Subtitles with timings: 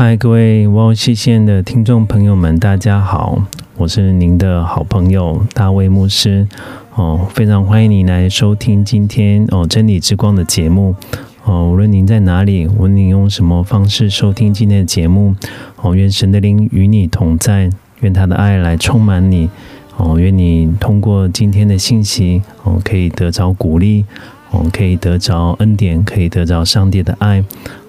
[0.00, 3.42] 嗨，各位哇哦西线的听众朋友们，大家好，
[3.76, 6.46] 我是您的好朋友大卫牧师。
[6.94, 10.94] 哦，非常欢迎您来收听今天哦真理之光的节目。
[11.42, 15.34] 哦，无论您在哪里，无论您用什么方式收听今天的节目
[15.82, 17.68] 哦，愿神的灵与你同在，
[18.02, 19.50] 愿他的爱来充满你。
[19.96, 24.04] 哦，愿你通过今天的信息哦，可以得着鼓励
[24.52, 27.42] 哦，可以得着恩典，可以得着上帝的爱。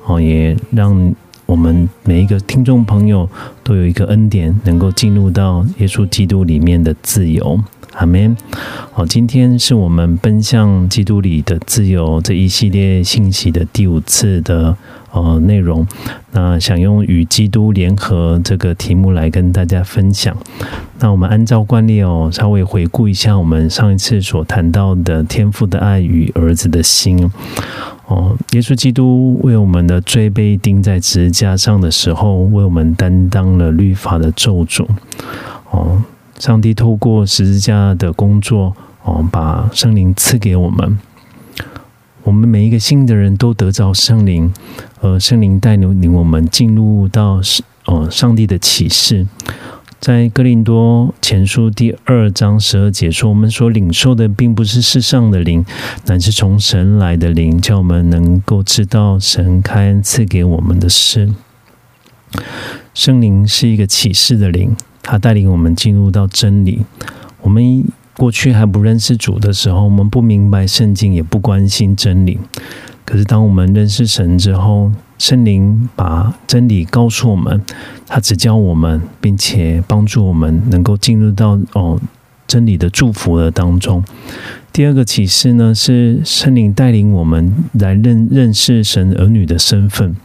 [0.07, 1.13] 哦，也让。
[1.49, 3.27] 我们每一个听众朋友
[3.63, 7.59] 都有一个恩典，能够进入到耶稣基督里面的自由。
[7.93, 8.37] 阿门。
[8.93, 14.77] 好，今天是我们奔向基督里的自由这一系列信息的第五次的
[15.11, 15.87] 呃内容。
[16.33, 20.37] 那想用与基督联合这个题目来跟大家分享。
[20.99, 27.31] 那我们按照惯例哦，稍微回顾一下我们上一次所谈到的天父的爱与儿子的心。
[28.09, 34.87] 哦，耶稣基督为我们的罪被钉在十字架上的时候，为我们担当了律法的咒诅。
[35.69, 36.01] 哦，
[36.39, 40.97] 上帝透过十字架的工作，哦，把圣灵赐给我们。
[42.23, 44.51] 我们每一个信的人都得着圣灵，
[45.01, 47.39] 而圣灵带领我们进入到
[47.85, 49.27] 哦上帝的启示。
[49.99, 55.65] 在哥林多前书第二章十二节说：“我们所领受的，并不是世上的灵，
[56.05, 61.33] 乃是从神来的灵，叫我们能够知道神开恩赐给我们的事。
[62.93, 64.73] 圣灵是一个启示的灵，
[65.03, 66.83] 它带领我们进入到真理。
[67.41, 67.83] 我们
[68.15, 72.39] 过去还不认识主的时候，我们不明白圣经，也不关心真理。
[73.03, 77.61] 可是当我们认识神之后，圣灵把真理告诉我们，
[78.07, 81.99] 他只教我们，并且帮助我们能够进入到哦
[82.47, 84.03] 真理的祝福的当中。
[84.71, 90.15] 第二个启示呢，是圣灵带领我们来认认识神儿女的身份。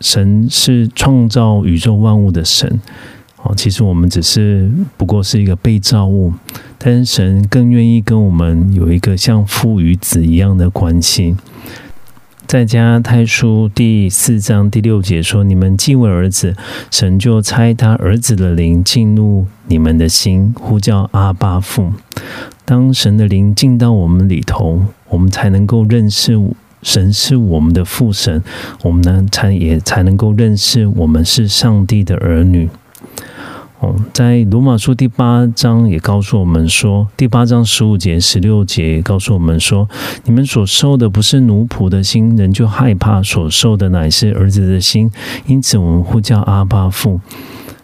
[0.00, 2.80] 神是创造宇宙万物的神。
[3.42, 6.32] 哦，其实我们只是不过是一个被造物，
[6.76, 11.36] 但是神更愿意跟我们有一个像父与子一样的关系。
[12.48, 16.56] 在加太书第四章第六节说：“你们既为儿子，
[16.90, 21.92] 神就差他儿子的灵进入你们的心，呼叫阿爸父。
[22.64, 26.40] 当神的灵进到我们里头，我们才能够认识
[26.82, 28.42] 神是我们的父神，
[28.82, 32.70] 我们呢才也才能够认识我们是上帝的儿女。”
[34.12, 39.88] 在罗马书第八章也告诉我们说，第八章十五节、十六节告诉我们说，
[40.24, 45.10] 你们所受的不是奴仆的心，人就害怕；所受的乃是儿子的心，
[45.46, 47.20] 因此我们呼叫阿爸父。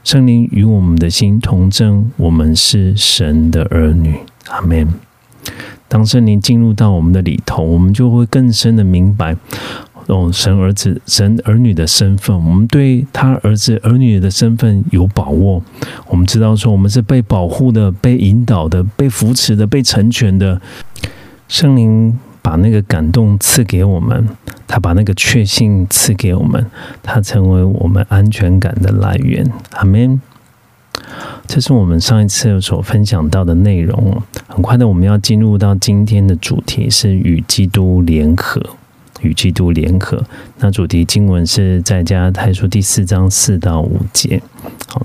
[0.02, 4.16] 圣灵与我们的心同证，我们是神的儿女。
[4.48, 4.92] 阿门。
[5.86, 9.36] 当圣灵进入到我们的里头，我们就会更深的明白。
[10.06, 15.62] 哦，神儿子、神儿女的身份，我们对他儿子、儿女的身份有把握。
[16.08, 20.60] 我们知道说，我们是被保护的、被引导的、被扶持的、被成全的。
[21.48, 24.28] 圣灵把那个感动赐给我们，
[24.66, 26.66] 他把那个确信赐给我们，
[27.02, 29.50] 他成为我们安全感的来源。
[29.72, 30.20] 阿门。
[31.46, 34.22] 这是我们上一次所分享到的内容。
[34.46, 38.62] 很快的，我们要进入到今天的主题，是与基督联合。
[39.24, 40.22] 与基督联合，
[40.58, 44.40] 那主题经文是在家太书第四章四到五节。
[44.86, 45.04] 好，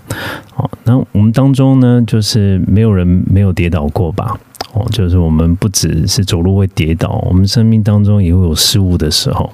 [0.54, 4.38] 好，那我们当中呢，就是没有人没有跌倒过吧？
[4.74, 9.52] 哦，就是我们不只是走路会跌倒，我们生命当中也会有失误的时候，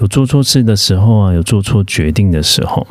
[0.00, 2.86] 有做错事的时候啊，有做错决定的时候。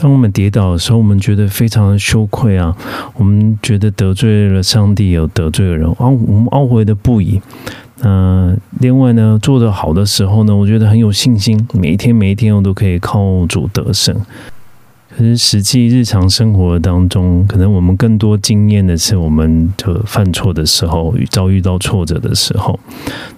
[0.00, 2.74] 当我们跌倒的时候，我们觉得非常的羞愧啊，
[3.16, 7.40] 我们觉得得罪了上帝，有得罪了人，懊，我们懊悔的不已。
[8.00, 14.14] 那另外呢，做得好的时候呢，我觉得很有信心，每一天每一天我都可以靠主得胜。
[15.16, 22.78] 可是实际日常生活当中，可能我们更多经验的是我们就犯错的时候，遭遇到挫折的时候，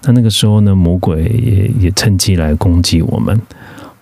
[0.02, 3.40] 那那个时候呢，魔鬼也也趁机来攻击我们。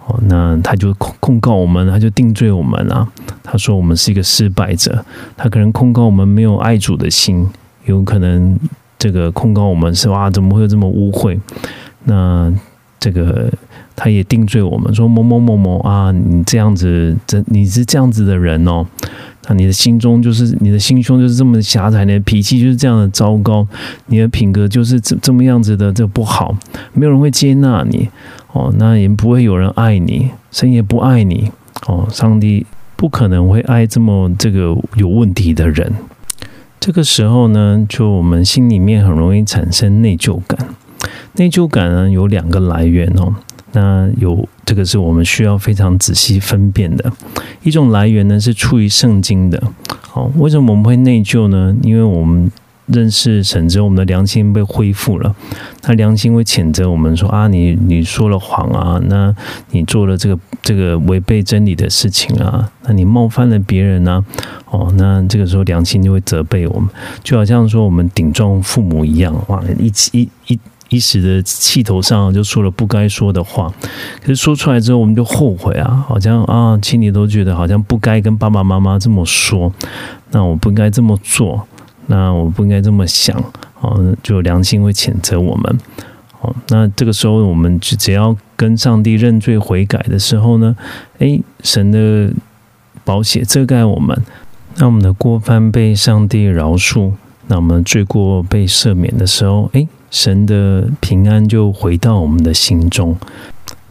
[0.08, 3.06] 哦，那他就控控告我们，他就定罪我们了。
[3.42, 5.04] 他说我们是一个失败者，
[5.36, 7.46] 他可能控告我们没有爱主的心，
[7.84, 8.58] 有可能
[8.98, 11.38] 这个控告我们是哇，怎么会有这么污秽？
[12.04, 12.50] 那
[12.98, 13.50] 这个。
[14.00, 18.86] 他也定罪我们说某某某某啊，你这样子，这你是这样子的人哦，
[19.48, 23.66] 那你的心中就是你的心胸就是这么狭窄，你的脾气就是这样的糟糕，
[24.06, 26.56] 你的品格就是这这么样子的这不好，
[26.92, 28.08] 没有人会接纳你
[28.52, 31.50] 哦，那也不会有人爱你，神也不爱你
[31.88, 32.64] 哦，上帝
[32.94, 35.92] 不可能会爱这么这个有问题的人。
[36.78, 40.56] 这个时候呢，就我们心里面很容易产生内疚感，
[41.34, 43.34] 内疚感呢有两个来源哦。
[43.72, 47.12] 那有这个是我们需要非常仔细分辨的
[47.62, 49.62] 一种来源呢，是出于圣经的。
[50.00, 51.76] 好，为什么我们会内疚呢？
[51.82, 52.50] 因为我们
[52.86, 55.36] 认识神之后，我们的良心被恢复了。
[55.82, 59.34] 那良心会谴责我们说啊，你你说了谎啊，那
[59.72, 64.24] 你做了这个这个违背真理的事情啊，那你冒犯了别人啊，
[64.70, 66.88] 哦，那这个时候良心就会责备我们，
[67.22, 70.58] 就好像说我们顶撞父母一样，哇，一一一。
[70.90, 73.70] 一时的气头上就说了不该说的话，
[74.22, 79.70] 可是说出来之后我们就后悔啊，好像啊心里都觉得好像不该跟爸爸妈妈这么说，
[80.30, 81.66] 那我不应该这么做，
[82.06, 83.36] 那我不应该这么想，
[83.80, 85.78] 哦，就良心会谴责我们，
[86.40, 90.74] 哦，那这个时候我们只只要跟上帝认罪悔改的时候呢，
[91.18, 92.32] 诶，神的
[93.04, 94.24] 保险遮盖我们，
[94.76, 97.12] 那我们的过犯被上帝饶恕，
[97.48, 99.86] 那我们罪过被赦免的时候，诶。
[100.10, 103.16] 神的平安就回到我们的心中，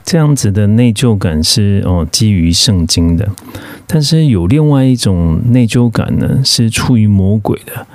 [0.04, 3.30] 这样子的内疚感是哦基于圣经的，
[3.86, 7.86] 但是有另外一种内疚感呢，是出于魔鬼的，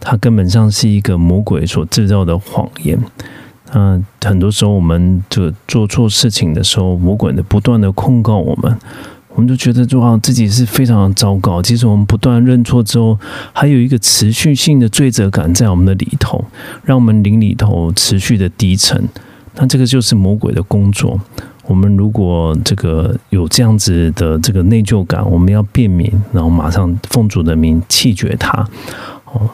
[0.00, 2.98] 它根本上是一个魔鬼所制造的谎言。
[3.72, 8.78] 那很多时候我们就做错事情的时候，魔鬼的不断的控告我们。
[9.38, 11.62] 我们就觉得说啊，自己是非常糟糕。
[11.62, 13.16] 其实我们不断认错之后，
[13.52, 16.44] 还有一个持续性的罪责感在我们的里头，
[16.82, 19.08] 让我们灵里头持续的低沉。
[19.54, 21.20] 那这个就是魔鬼的工作。
[21.66, 28.68] 我们如果这个有这样子的这个内疚感，我们要辨明，然后马上奉主的名弃绝他。
[29.26, 29.48] 哦，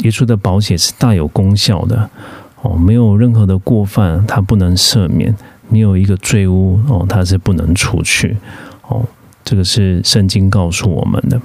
[0.00, 2.10] 耶稣的保险是大有功效的。
[2.60, 5.32] 哦，没有任何的过犯，他不能赦免；
[5.70, 8.36] 没有一个罪污，哦，他是不能除去。
[8.88, 9.02] 哦。
[9.44, 11.40] 这个是圣经告诉我们的，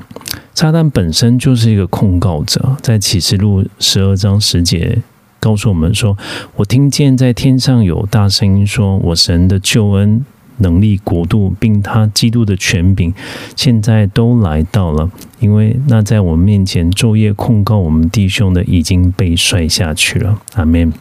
[0.54, 5.02] 撒旦本身就是一个控告者，在启示录十二章十节
[5.40, 6.18] 告诉我们说
[6.58, 10.24] ：“我听见在天上有大声音说，我神的救恩、
[10.58, 13.14] 能力、国度，并他基督的权柄，
[13.56, 15.10] 现在都来到了，
[15.40, 20.94] 因为那在我们面前昼夜控告我们弟兄的，已经被摔下去了。”阿门。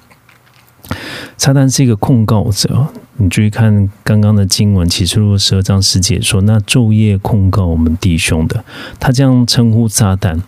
[1.36, 2.88] 撒旦是一个控告者。
[3.18, 8.62] 你注意看刚刚的经文，启示录十二章十节说：“那昼夜控告我们弟兄的，
[9.00, 10.38] 他这样称呼撒旦，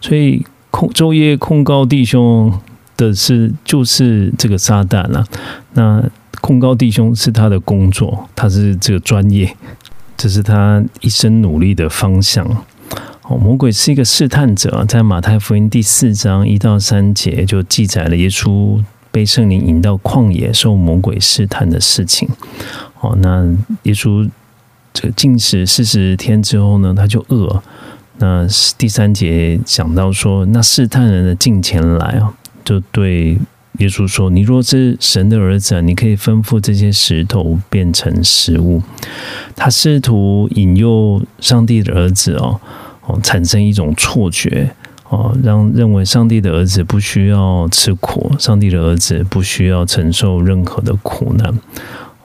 [0.00, 2.52] 所以控昼夜控告弟兄
[2.98, 5.24] 的是就是这个撒旦了。
[5.72, 6.04] 那
[6.42, 9.56] 控告弟兄是他的工作，他是这个专业，
[10.16, 12.46] 这是他一生努力的方向。
[13.22, 18.82] 哦，魔鬼是一个试探者，在马太福音第四章一到三节就记载了耶稣。
[19.10, 22.28] 被圣灵引到旷野受魔鬼试探的事情，
[23.00, 23.44] 哦，那
[23.84, 24.28] 耶稣
[24.92, 27.62] 这个进食四十天之后呢，他就饿。
[28.18, 28.46] 那
[28.76, 32.34] 第三节讲到说，那试探人的近前来啊，
[32.64, 33.38] 就对
[33.78, 38.82] 耶稣说：“你若是神的儿子，你可以吩咐这些石头变成食物。”
[39.54, 42.60] 他试图引诱上帝的儿子哦，
[43.06, 44.74] 哦，产生一种错觉。
[45.08, 51.58] 哦，让认为上帝的儿子不需要吃苦，上帝的儿子不需要承受任何的苦难。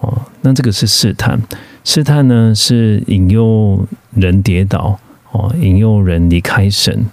[0.02, 1.42] 哦，那这个是试探，
[1.86, 5.00] 试探呢是引诱人跌倒，
[5.32, 7.06] 哦，引诱人离开神。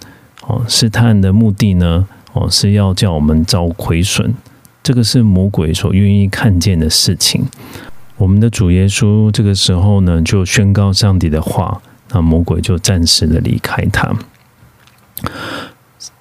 [0.47, 4.33] 哦，试探的目的呢，哦是要叫我们遭亏损。
[4.83, 7.45] 这个是魔鬼所愿意看见的事情。
[8.17, 14.13] 我们的主耶稣这个时候呢，就宣告上帝的话，那魔鬼就暂时的离开他。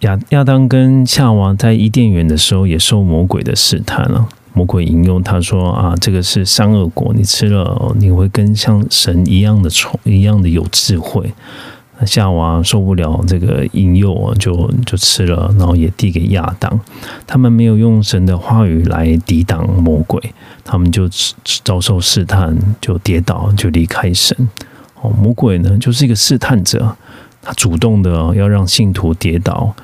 [0.01, 4.27] 亚亚当跟夏娃在伊甸园的时候，也受魔鬼的试探了。
[4.55, 11.33] 魔鬼引诱他说：“啊，这个是善恶果，你吃了，你会跟像神一样的宠，一样的有智慧。”
[12.07, 16.81] 夏娃受不了这个引诱啊，就就吃了，然后也递给亚当。
[17.27, 20.19] 他们没有用神的话语来抵挡魔鬼，
[20.65, 21.07] 他们就
[21.63, 24.35] 遭受试探，就跌倒，就离开神。
[25.03, 26.97] 哦，魔鬼呢就是一个试探者，
[27.43, 29.75] 他主动的要让信徒跌倒，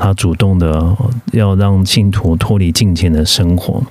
[0.00, 0.96] 他主动的
[1.32, 3.82] 要让信徒脱离金钱的生活。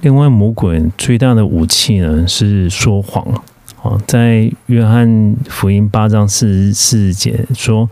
[0.00, 3.42] 另外，魔鬼最大的武器呢是说谎。
[3.82, 7.88] 哦，在约翰福音八章四十四节说：“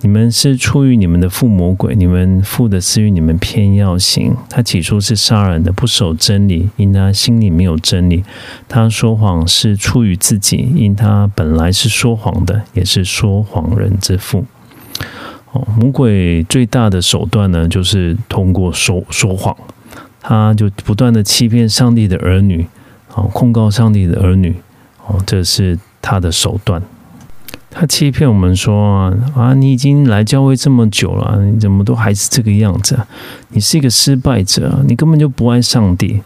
[0.00, 4.34] 你们是出于你们的父魔鬼，你们父的私欲你们偏要行。
[4.48, 8.24] 他起初是杀人的，不守真理，因他心里没有真理。
[8.68, 14.46] 他说谎是出于自己，因他本来是说谎的，也是说谎人之父。”
[15.54, 19.56] 哦，魔鬼最大的手段呢，就是通过说说谎，
[20.20, 22.66] 他就不断的欺骗上帝的儿女，
[23.14, 24.54] 哦，控告上帝的儿女。
[25.06, 26.82] 哦，这是他的手段。
[27.70, 32.98] 他欺骗我们说啊，你已经来教会这么久了，你怎么都还是这个样子？
[33.50, 36.22] 你是一个失败者，你根本就不爱上帝，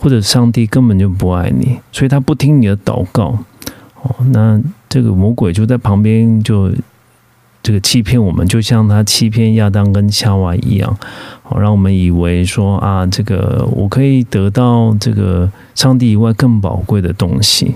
[0.00, 3.38] 或者上帝根本就不爱你，所以他不听你的祷告。
[4.02, 6.72] 哦，那这个魔鬼就在旁边就
[7.66, 10.96] 这个欺骗我们，就像他欺骗亚当跟夏娃一样，
[11.42, 17.74] 哦，让我们以为说啊，这个我可以得到这个上帝以外更宝贵的东西。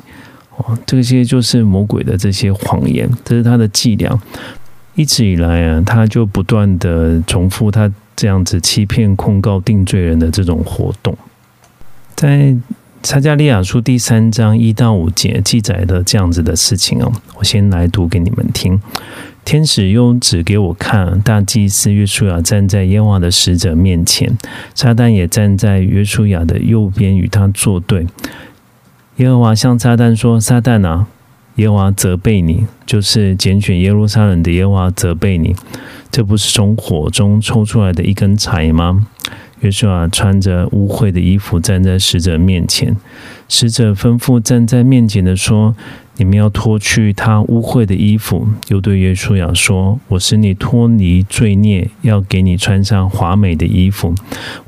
[0.59, 4.17] 哦这些就是魔鬼的这些谎言，这是他的伎俩。
[4.95, 11.19] 一直以来啊，他就不断的重复他这样子欺骗、控告、定罪人的这种活动。
[12.15, 12.57] 在
[13.03, 18.81] 撒加利亚书第三章一到五节记载的这样子的事情哦，我先来读给你们听。
[19.45, 24.39] 天使用指给我看，大祭司约书亚站在耶和华的使者面前，
[24.75, 28.07] 撒旦也站在约书亚的右边与他作对。
[29.17, 31.07] 耶和华向撒旦说：“撒旦啊，
[31.57, 35.57] 耶和华责备你，就是拣选耶路撒冷的耶和华责备你，
[36.13, 39.07] 这不是从火中抽出来的一根柴吗？”
[39.61, 42.97] 约书亚穿着污秽的衣服站在使者面前，
[43.49, 45.75] 使者吩咐站在面前的说。
[46.21, 54.15] 你们要脱去他污秽的衣服，又对约书亚说：“我使你脱离罪孽，要给你穿上华美的衣服。”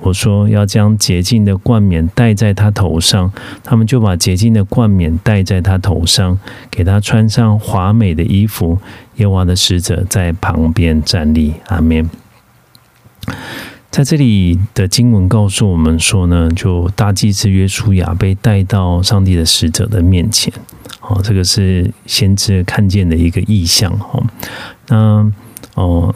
[0.01, 3.31] 我说：“要将洁净的冠冕戴在他头上。”
[3.63, 6.39] 他们就把洁净的冠冕戴在他头上，
[6.71, 8.79] 给他穿上华美的衣服。
[9.17, 11.53] 耶和华的使者在旁边站立。
[11.67, 12.09] 阿门。
[13.93, 20.51] 在这里的经文告诉我们说呢，就大祭司约书亚被带到上帝的使者的面前。
[21.03, 24.25] 哦，这个是先知看见的一个意象哦。
[24.89, 25.31] 那
[25.75, 26.15] 哦，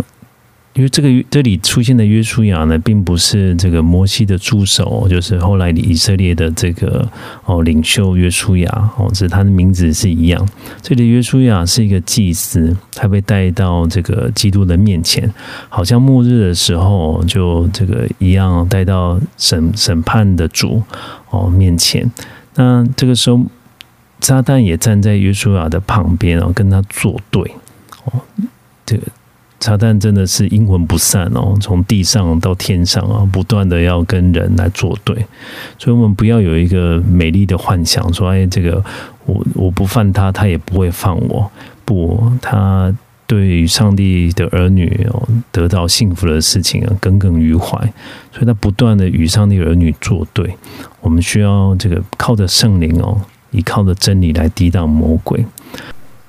[0.77, 7.11] 因为这个这里出现的约书亚呢，并不是这个摩西的助手，就是后来以色列的这个
[7.45, 10.49] 哦领袖约书亚哦，是他的名字是一样。
[10.83, 15.33] 这里约书亚是一个祭司，他被带到这个基督的面前，
[15.69, 20.83] 好像末日的时候就这个一样，带到审审判的主
[21.31, 22.09] 哦面前。
[22.55, 23.41] 那这个时候。
[24.19, 27.43] 撒旦也站在约书亚的旁边哦，跟他作对
[28.07, 28.21] 哦。
[28.87, 29.03] 这个
[29.67, 35.27] 撒旦真的是阴魂不散哦，从地上到天上啊，不断的要跟人来作对。
[35.77, 38.81] 所以，我们不要有一个美丽的幻想，说哎，这个
[39.25, 41.51] 我我不犯他，他也不会放我。
[41.85, 42.95] 不，他
[43.27, 47.77] 对于上帝的儿女哦，得到幸福的事情啊，耿耿于怀。
[48.31, 50.57] 所以他不断的与上帝儿女作对。
[51.01, 53.21] 我们需要这个靠着圣灵哦。
[53.53, 55.45] 依靠着真理来抵挡魔鬼。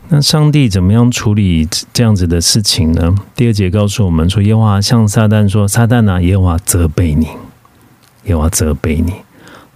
[0.09, 3.13] 那上帝怎么样处理这样子的事情呢？
[3.35, 7.27] 第二节告诉我们说，耶和华向撒旦说：“撒旦啊，耶和华责备你，
[8.25, 9.11] 耶和华责备你。”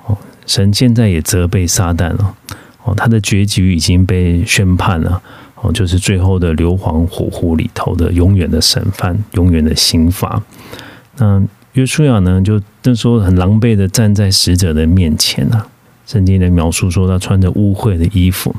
[0.08, 2.36] 哦，神现在也责备撒旦了。
[2.84, 5.22] 哦，他的结局已经被宣判了。
[5.56, 10.42] 哦，就是最后的硫磺火湖里头的永远的审判，永远的刑罚。
[11.18, 15.68] 那约书亚呢，就那时候很狼狈的站在使者的面前啊。
[16.08, 18.56] 圣经的描述说，他穿着污秽的衣服，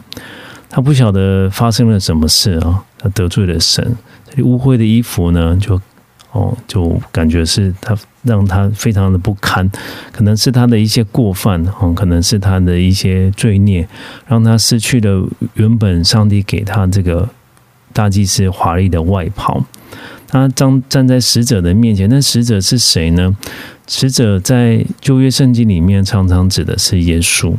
[0.75, 3.95] 他不晓得发生了什么事啊，他得罪了神。
[4.35, 5.79] 这污秽的衣服呢，就
[6.31, 9.71] 哦，就感觉是他让他非常的不堪，
[10.11, 13.87] 可能是他的一些过犯哦，可能是他的一些罪孽，
[14.27, 17.29] 让他失去了原本上帝给他这个
[17.93, 19.63] 大祭司华丽的外袍。
[20.27, 23.37] 他站站在使者的面前，那使者是谁呢？
[23.87, 27.55] 使者在旧约圣经里面常常指的是耶稣。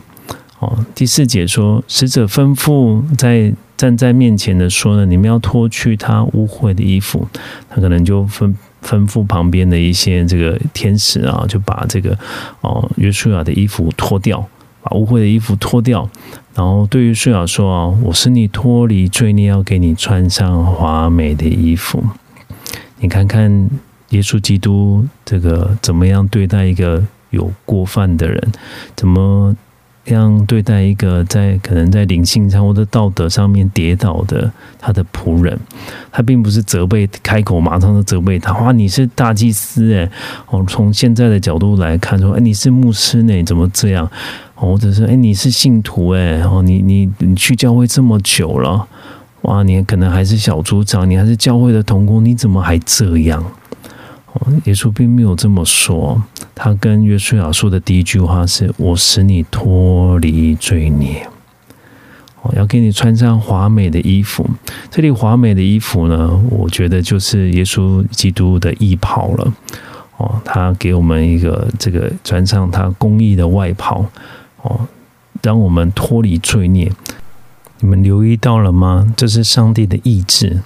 [0.94, 7.28] 第四节说，使者吩咐在站在面前的说呢，你们要脱去他污秽的衣服。
[7.70, 8.54] 他可能就吩
[8.84, 12.18] 吩咐旁边的一些这个天使啊，就把这个
[12.62, 14.46] 哦约书亚的衣服脱掉，
[14.82, 16.08] 把污秽的衣服脱掉。
[16.54, 22.04] 然后对于书亚说啊，我是你脱离罪孽，要给你穿上华美的衣服。
[23.00, 23.70] 你看看
[24.10, 28.52] 耶稣基督这个怎么样对待一个有过犯的人？
[28.96, 29.56] 怎么
[30.06, 35.58] 这样对待一个在可能在灵性上或者道德上面跌倒的他的仆人？
[36.12, 38.54] 他并不是责备，开口马上就责备他。
[38.54, 40.10] 哇，你是大祭司诶，
[40.50, 44.10] 哦，从现在的角度来看，说，哎，你是牧师呢，怎么这样？
[44.56, 48.86] 或者是，哎，你是信徒诶，哦，你你你去教会这么久了，
[49.44, 53.44] 哇，你可能还是小组长，你还是教会的同工，你怎么还这样？
[54.66, 56.22] 耶稣并没有这么说，
[56.56, 61.28] 他跟约书亚说的第一句话是：“我使你脱离罪孽。”
[62.42, 64.46] 哦，要给你穿上华美的衣服。
[64.90, 69.54] 这里华美的衣服呢，我觉得就是耶稣基督的衣袍了。
[70.18, 74.06] 哦，他给我们一个这个穿上他公义的外袍，
[74.64, 74.88] 哦，
[75.42, 76.92] 让我们脱离罪孽。
[77.80, 79.14] 你们留意到了吗？
[79.16, 80.62] 这是上帝的意志，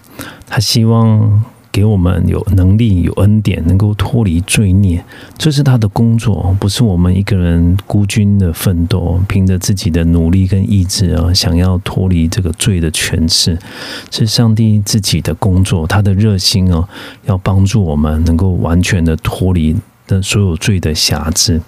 [0.47, 1.43] 他希望。
[1.77, 5.05] 给我们有能力、有恩典，能够脱离罪孽，
[5.37, 13.55] 这是他的工作，不是我们一个人孤军的奋斗，凭着自己的努力跟意志啊，想要脱离这个罪的权势，
[14.09, 16.83] 是上帝自己的工作，他的热心哦，
[17.25, 19.75] 要帮助我们能够完全的脱离
[20.07, 21.61] 的所有罪的瑕疵。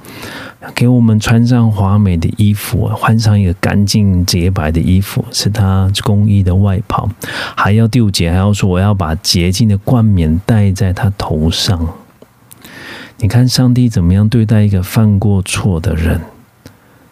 [0.75, 7.09] 给我们穿上华美的衣服，换上一个干净洁白的衣服，是他公益的外袍。
[7.55, 11.87] 还要第五节还要说，我要把洁净的冠冕戴在他头上。
[13.17, 16.19] 你看上帝怎么样对待一个犯过错的人？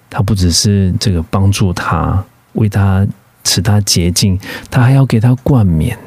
[0.09, 2.23] 他不只是这个帮助他，
[2.53, 3.07] 为他
[3.43, 4.39] 使他洁净，
[4.69, 5.97] 他还要给他冠冕。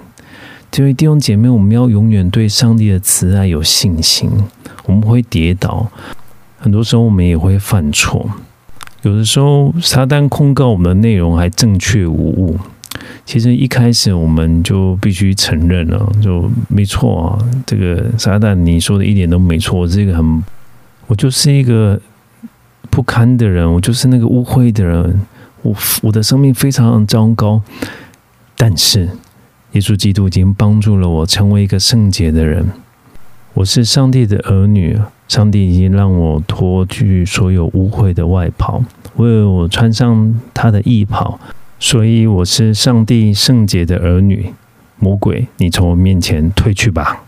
[0.70, 4.30] 这位弟兄姐妹，我们要永远对上帝的慈爱有信心。
[4.84, 5.90] 我们会跌倒。
[6.60, 8.30] 很多时候我们也会犯错，
[9.02, 12.58] 有的时候撒旦控告我们的内容还正确无误。
[13.24, 17.38] 其实一开始我们就必须承认了，就没错啊。
[17.64, 20.44] 这个撒旦你说的一点都没错，我是一个很，
[21.06, 21.98] 我就是一个
[22.90, 25.20] 不堪的人，我就是那个污秽的人，
[25.62, 27.62] 我我的生命非常糟糕。
[28.56, 29.08] 但是
[29.72, 32.68] 耶稣基督已经帮助了我成为一个圣洁的人，
[33.54, 34.98] 我是上帝的儿女。
[35.28, 38.82] 上帝已经让我脱去所有污秽的外袍，
[39.14, 41.38] 为我穿上他的衣袍，
[41.78, 44.52] 所以我是上帝圣洁的儿女。
[44.98, 47.22] 魔鬼，你从我面前退去吧。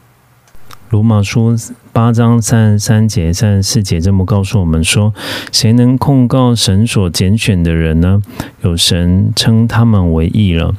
[0.91, 1.57] 罗马书
[1.93, 5.15] 八章三十三节、三十四节这么告诉我们说：
[5.53, 8.21] 谁能控告神所拣选的人呢？
[8.63, 10.75] 有神称他们为义了。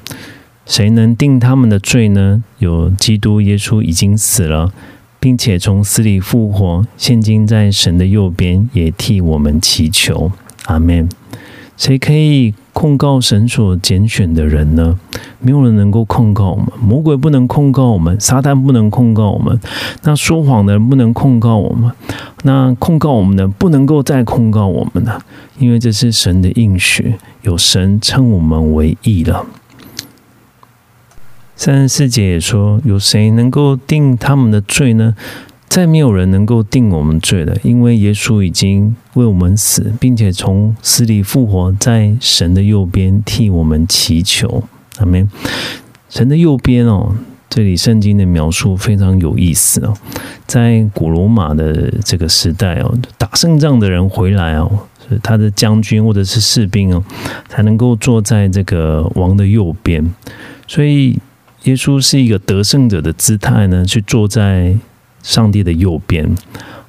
[0.65, 2.43] 谁能定他们的罪呢？
[2.59, 4.73] 有基督耶稣已经死了。
[5.23, 10.29] 并且从死里复活，现今在神的右边，也替我们祈求。
[10.65, 11.07] 阿门。
[11.77, 14.99] 谁可以控告神所拣选的人呢？
[15.39, 19.57] 没有人能够控告我们，魔鬼不能控告我们，撒旦不能控告我们，
[20.01, 21.89] 那说谎的人不能控告我们，
[22.43, 25.21] 那控告我们的不能够再控告我们了，
[25.57, 29.45] 因为这是神的应许，有神称我们为义了。
[31.55, 35.15] 三十四节也说：“有谁能够定他们的罪呢？
[35.69, 44.63] 再没有人能够定我们罪了，因为耶稣已经为我们死，并且从死里复活，在神的右边替我们祈求。
[44.97, 45.29] 阿门。
[46.09, 47.15] 神的右边哦，
[47.49, 49.93] 这里圣经的描述非常有意思哦。
[50.45, 54.69] 在古罗马的这个时代哦，打胜仗的人回来哦，
[55.23, 57.03] 他的将军或者是士兵哦，
[57.47, 60.13] 才能够坐在这个王的右边，
[60.67, 61.17] 所以。”
[61.63, 64.75] 耶稣是一个得胜者的姿态呢，去坐在
[65.21, 66.35] 上帝的右边。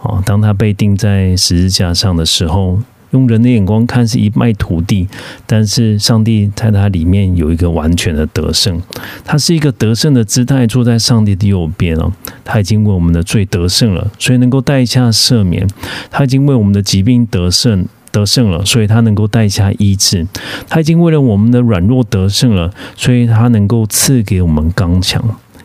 [0.02, 2.80] 哦，当他被钉在十字架上的时候，
[3.12, 5.06] 用人的眼光看是一败涂地，
[5.46, 8.82] 但是上帝在他里面有一个完全的得胜。
[9.24, 12.12] 他是一个得胜的姿态，坐在上帝的右边哦。
[12.44, 15.64] 他已经为我们的罪得胜了，所以能够代下赦免。
[16.10, 17.86] 他已经为我们的疾病得胜。
[18.14, 20.24] 得胜了，所以他能够带下医治。
[20.68, 25.20] 他已经为了我们的软弱得胜了，所以他能够赐给我们刚强。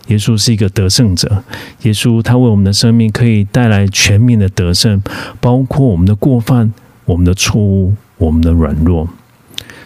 [0.08, 1.44] 耶稣是一个得胜者，
[1.84, 5.00] 耶稣他为我们的生命可以带来全面的得胜，
[5.40, 6.74] 包括我们的过犯、
[7.06, 9.08] 我们的错误、我们的软弱。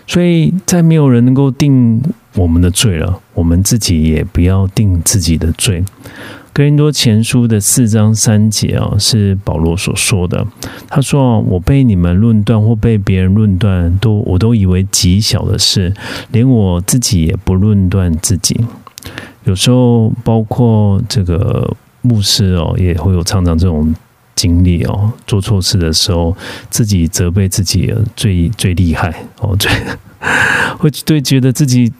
[0.07, 2.01] 所以再没有人能够定
[2.35, 5.83] 我们的罪了，我们自己也不要定自己的罪。
[6.53, 10.45] 哥林多前书的四章三节啊，是保罗所说的。
[10.87, 15.91] 他说：“我被你们论断或被别人论断，都我都以为极小的事，
[16.31, 18.55] 连我自己也不论断自己。
[19.45, 23.91] 有时候，包括这个牧师哦，也会有常常这种
[24.35, 26.37] 经历哦，做错事的时候，
[26.69, 29.71] 自己责备自己最最厉害哦，最
[30.77, 31.91] 会对觉得自己。”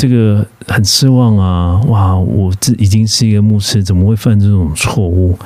[0.00, 1.78] 这个很失望啊！
[1.88, 5.38] 哇，我这已经是一个牧师，怎么会犯这种错误？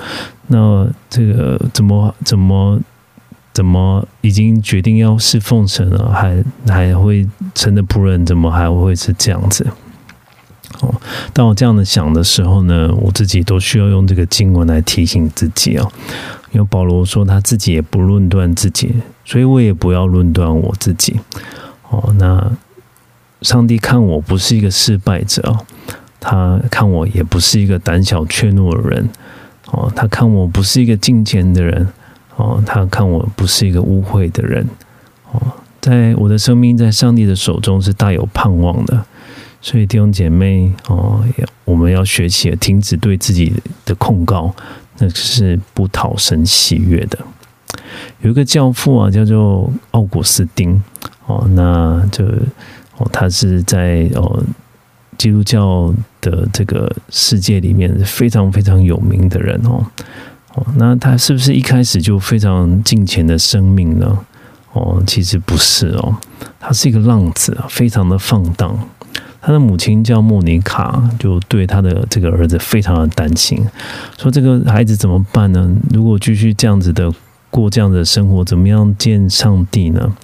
[0.46, 2.78] 那这个怎么怎么
[3.52, 9.66] 怎么已经决定要侍奉神了，还还会神的仆人，怎么还会是这样子？
[10.82, 10.94] 哦，
[11.32, 15.88] 当我这样的想的时候呢，我自己都需要用这个经文来提醒自己啊。
[16.52, 21.18] 因为保罗说他自己也不论断自己，所以我也不要论断我自己。
[21.90, 22.52] 哦，那
[23.44, 25.58] 上帝看我不是一个失败者，
[26.18, 29.06] 他看我也不是一个胆小怯懦的人。
[29.66, 31.86] 哦，他看我不是一个敬虔的人。
[32.36, 34.66] 哦，他看我不是一个污秽的人。
[35.30, 35.40] 哦，
[35.82, 39.04] 在我的生命在上帝的手中是大有盼望的。
[39.60, 41.22] 所以弟兄姐妹，哦，
[41.66, 43.52] 我们要学习停止对自己
[43.84, 44.54] 的控告，
[44.98, 47.18] 那是不讨神喜悦的。
[48.22, 50.82] 有一个教父啊，叫做奥古斯丁，
[51.26, 52.24] 哦，那就
[52.96, 54.42] 哦，他是在哦
[55.18, 59.84] 基督教的这个世界里面非常非常有名的人哦，
[60.54, 64.18] 哦，那他是不是一开始就非常近前的生命呢？
[64.72, 66.16] 哦，其实不是哦，
[66.58, 68.76] 他是一个浪子，非常的放荡。
[69.40, 73.62] 他的母亲叫莫妮卡，就对他的这个儿子非常的担心，
[74.18, 75.70] 说这个孩子怎么办呢？
[75.90, 77.12] 如果继续这样子的
[77.50, 80.16] 过这样的生活，怎么样见上帝呢？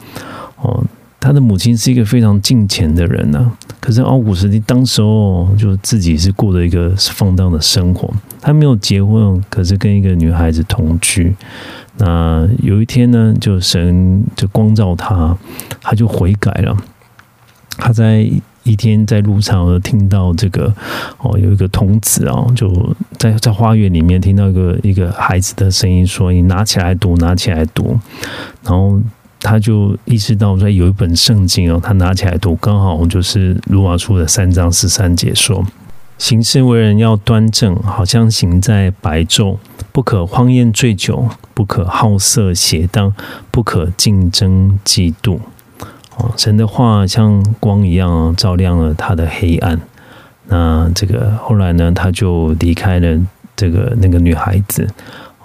[0.57, 0.83] 哦，
[1.21, 11.37] 他的母亲是一个非常敬虔的人呢，可是奥古斯丁当时候就自己是过着一个放荡的生活，他没有结婚，可是跟一个女孩子同居。
[11.99, 15.37] 那有一天呢，就神就光照他，
[15.83, 16.77] 他就悔改了，
[17.77, 18.29] 他在。
[18.63, 20.73] 一天在路上听到这个
[21.17, 27.99] 哦，有一个童子啊，就在在花园里面听到一个一个孩子的声音说：“你拿起来读，拿起来读。”
[28.63, 29.01] 然后
[29.41, 35.65] 他就意识到说有一本圣经哦，他拿起来读，刚好就是罗马书的三章十三节说
[36.19, 39.57] ：“行事为人要端正，好像行在白昼，
[39.91, 43.15] 不可荒宴醉酒，不可好色邪荡，
[43.51, 45.39] 不可竞争嫉妒。”
[46.17, 49.81] 哦神的话像光一样照亮了他的黑暗。
[50.49, 53.19] 那这个后来呢，他就离开了
[53.57, 54.87] 这个那个女孩子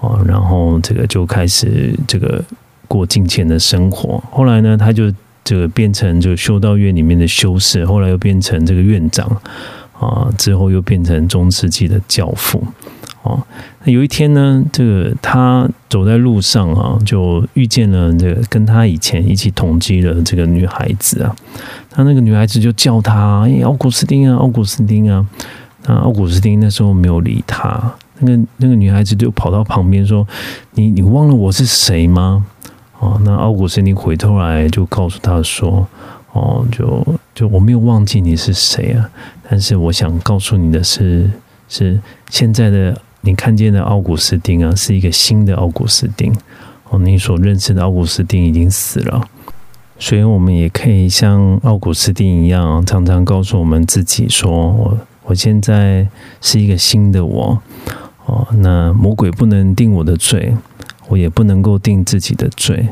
[0.01, 2.43] 哦，然后这个就开始这个
[2.87, 4.23] 过金钱的生活。
[4.31, 5.11] 后来呢，他就
[5.43, 9.25] 这个变成这个修道院里面的修士，后来又变成这个院长
[9.99, 12.63] 啊，之后又变成中世纪的教父。
[13.23, 13.41] 哦，
[13.83, 21.35] 那有一天呢，这个他走在路上啊，就遇见了这个跟他以前一起同居的这个女孩子啊。
[21.89, 25.25] 他那个女孩子就叫他：“哎，奥古斯丁啊，奥古斯丁啊。”
[25.87, 27.91] 那奥古斯丁那时候没有理他。
[28.19, 30.27] 那个那个女孩子就跑到旁边说
[30.75, 32.45] ：“你你忘了我是谁吗？”
[32.99, 35.87] 哦，那奥古斯丁回头来就告诉他说
[36.33, 39.09] ：“哦，就就我没有忘记你是谁啊，
[39.49, 41.29] 但是我想告诉你的是，
[41.69, 46.31] 是现在的。”你看见的奥古斯丁啊，是一个新的奥古斯丁
[46.91, 46.99] 哦。
[46.99, 49.27] 你所认识的奥古斯丁已经死了，
[49.97, 56.07] 所以我们也可以像奥古斯丁一样，常常告诉我们自己说：“我我现在
[56.39, 57.59] 是一个新的我
[58.27, 60.55] 哦。”那魔鬼不能定我的罪，
[61.07, 62.89] 我也不能够定自己的罪，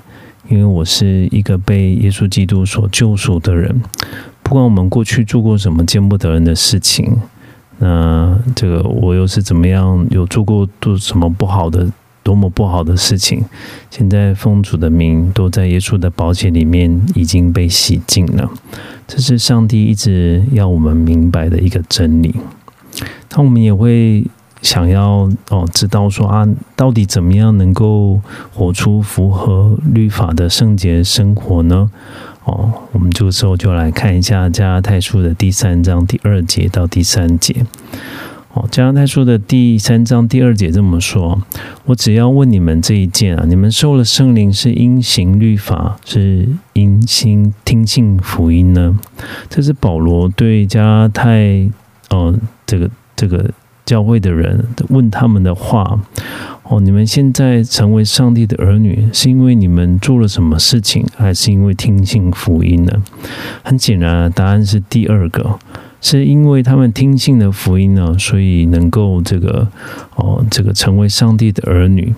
[0.49, 3.81] 因为我是一个被耶稣基督所救赎的人。
[4.41, 7.17] 不管我们过去做过什么见不得人的事情。
[7.79, 10.05] 那这个我又是怎么样？
[10.11, 13.43] 有做过多什么不好的、多么不好的事情？
[13.89, 18.49] 现在奉主的名，都在耶稣的宝血里面已经被洗净了。
[19.07, 22.35] 这是上帝一直要我们明白的一个真理。
[23.31, 24.23] 那我们也会
[24.63, 28.19] 想要哦，知道说啊，到底怎么样能够
[28.51, 31.91] 活出符合律法的圣洁生活呢？
[32.45, 37.65] 哦，我们这个时候就来看一下加拉太书的第三章第二节到第三节。
[38.53, 41.41] 哦，加拉太书的第三章第二节这么说：
[41.85, 48.97] 我只要问你们这一件啊，你们受了圣灵是因行律法，是因心听信福音呢？
[49.49, 51.69] 这是保罗对加拉太
[52.09, 52.33] 哦，
[52.65, 53.49] 这个这个
[53.85, 55.99] 教会的人问他们的话。
[56.63, 63.03] 哦，你们现在成为上帝的儿女，是因为你们做了什么事情，还是因为听信福音呢？
[63.63, 65.59] 很显然，答案是第二个，
[65.99, 69.67] 是因为他们听信了福音呢，所以能够这个
[70.15, 72.15] 哦，这个成为上帝的儿女。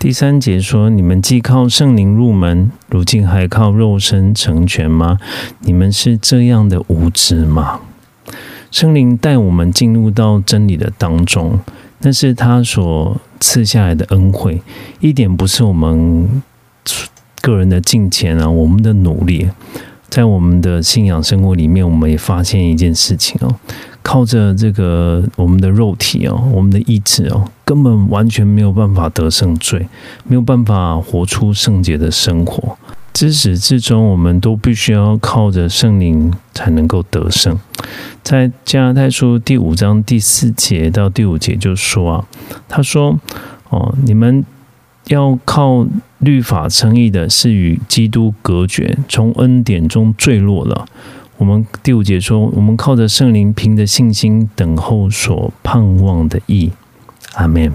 [0.00, 5.18] 第三节说：你们既靠圣灵入门，如今还靠肉身成全吗？
[5.60, 7.80] 你们是这样的无知吗？
[8.74, 11.60] 圣灵带我们进入到真理的当中。
[12.00, 14.60] 那是他所赐下来的恩惠，
[14.98, 16.42] 一点不是我们
[17.40, 19.48] 个人的金钱啊，我们的努力，
[20.08, 23.54] 在我们的信仰生活里面，我们也发现一件事情哦，
[24.02, 29.86] 靠着这个我们的肉体哦，我们的意志哦，根本完全没有办法得胜罪，
[30.26, 32.76] 没有办法活出圣洁的生活。
[33.14, 37.56] 自始至终，我们都必须要靠着圣灵才能够得胜。
[38.24, 42.26] 在加拉太书第五章第四节到第五节就说啊，
[42.68, 43.16] 他说
[43.70, 44.44] ：“哦，你们
[45.06, 45.86] 要靠
[46.18, 50.84] 律法称义的，是与基督隔绝，从恩典中坠落了。”
[51.38, 56.72] 我们第五节说：“我们靠着圣灵，凭着信心等候所盼望的义。”
[57.34, 57.72] 阿门。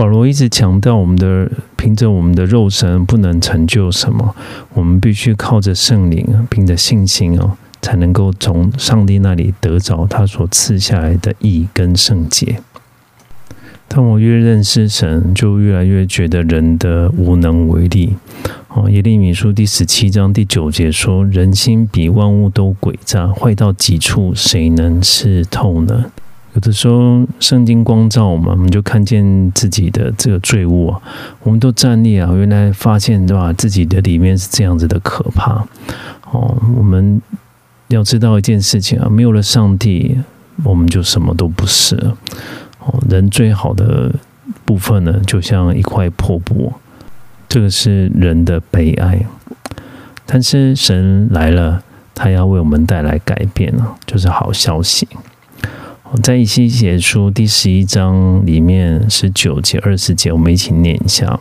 [0.00, 4.34] 保罗一直强调，我们的凭着我们的肉身不能成就什么，
[4.72, 12.62] 我们必须靠着圣灵，凭着信心哦，才能够从上帝那里得着他所赐下来的义跟圣洁。
[13.88, 18.16] 当我越认识神，就越来越觉得人的无能为力。
[18.68, 26.06] 哦，耶利米书第十七章第九节说：“人心比万物都诡诈，坏到极处，谁能识透呢？”
[26.54, 31.00] 有的时候，圣经光照我们，我们就看见自己的这个罪恶啊。
[31.44, 33.52] 我们都站立啊，原来发现对吧？
[33.52, 35.64] 自己的里面是这样子的可怕
[36.32, 36.56] 哦。
[36.76, 37.22] 我们
[37.88, 40.18] 要知道一件事情啊，没有了上帝，
[40.64, 41.94] 我们就什么都不是。
[42.80, 44.12] 哦，人最好的
[44.64, 46.72] 部分呢，就像一块破布，
[47.48, 49.24] 这个是人的悲哀。
[50.26, 51.80] 但是神来了，
[52.12, 55.06] 他要为我们带来改变了，就是好消息。
[56.12, 61.38] 我在以西结书第十一章里面十九节二十节，我们一起念一下。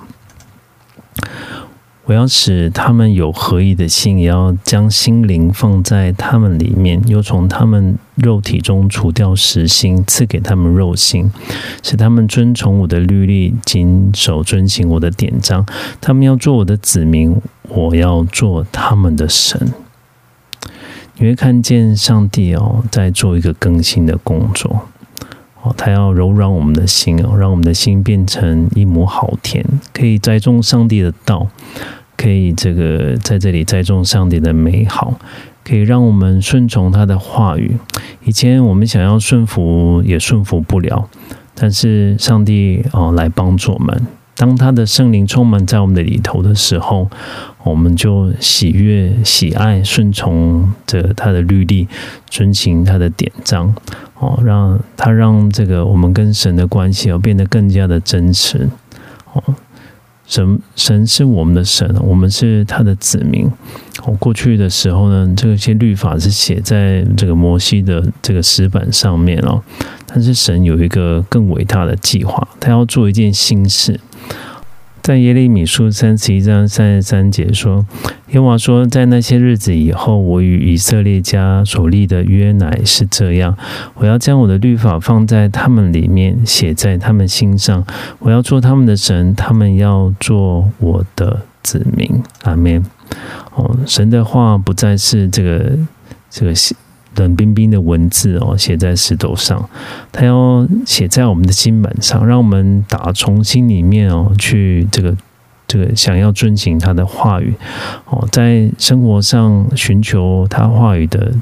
[2.05, 11.31] 我要使他们有合一的心，也要将心灵放在他们里面，又从他们肉体中除掉实心，赐给他们肉心，
[11.81, 15.65] 使他们遵从我的律例，谨守遵行我的典章。
[15.99, 17.35] 他们要做我的子民，
[17.69, 19.73] 我要做他们的神。
[21.21, 24.83] 你会看见上帝哦，在做一个更新的工作
[25.61, 31.47] 哦，他要柔软我们的心哦，让我们的心变成一亩好田，可以栽种上帝的道，
[32.15, 35.19] 可以这个在这里栽种上帝的美好，
[35.65, 37.77] 可以让我们顺从他的话语。
[38.23, 41.09] 以前我们想要顺服也顺服不了，
[41.53, 44.07] 但是上帝哦来帮助我们。
[44.39, 47.09] 当他的圣灵充满在我们的里头的时候，
[47.63, 51.89] 我们就喜悦、喜爱、顺从着他的律例，
[52.29, 53.75] 遵行他的典章，
[54.17, 58.69] 哦，让他让这个我们跟神的关系哦变得更加的真实，
[59.33, 59.43] 哦，
[60.25, 63.45] 神神是我们的神，我们是他的子民。
[64.05, 69.61] 哦，过去的时候呢，这些律法是写在这个摩西的这个石板上面哦，
[70.07, 73.99] 但是神有一个更伟大的计划，他要做一件新事。
[75.01, 77.85] 在耶利米书三十一章三十三节说
[78.31, 83.57] ：“耶和华说，在那些日子以后，我与以色列家所立的约乃是这样：
[83.95, 87.83] 我要将我的律法放在他们里面，写在他们心上。
[88.19, 92.21] 我要做他们的神，他们要做我的子民。
[92.43, 92.83] 阿门。
[93.55, 95.77] 哦，神的话不再是这个
[96.29, 96.53] 这个。”
[97.19, 99.69] 冷冰冰的文字哦，写在石头上，
[100.09, 105.15] 他要写在我们的心门上，让我们打从心里面哦，去这个
[105.67, 107.53] 这个想要遵循他的话语
[108.05, 111.33] 哦，在生活上寻求他话语的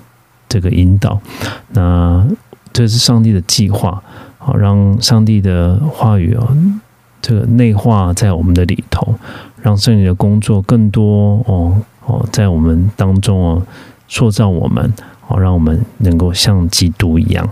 [0.49, 1.21] 这个引导。
[1.69, 2.25] 那
[2.73, 4.01] 这是上帝的计划，
[4.39, 6.57] 好让上帝的话语哦，
[7.21, 9.13] 这个内化在我们的里头，
[9.61, 13.61] 让圣灵的工作更多哦哦，在我们当中哦，
[14.07, 14.91] 塑造我们。
[15.27, 17.49] 好，让我们能够像基督一样，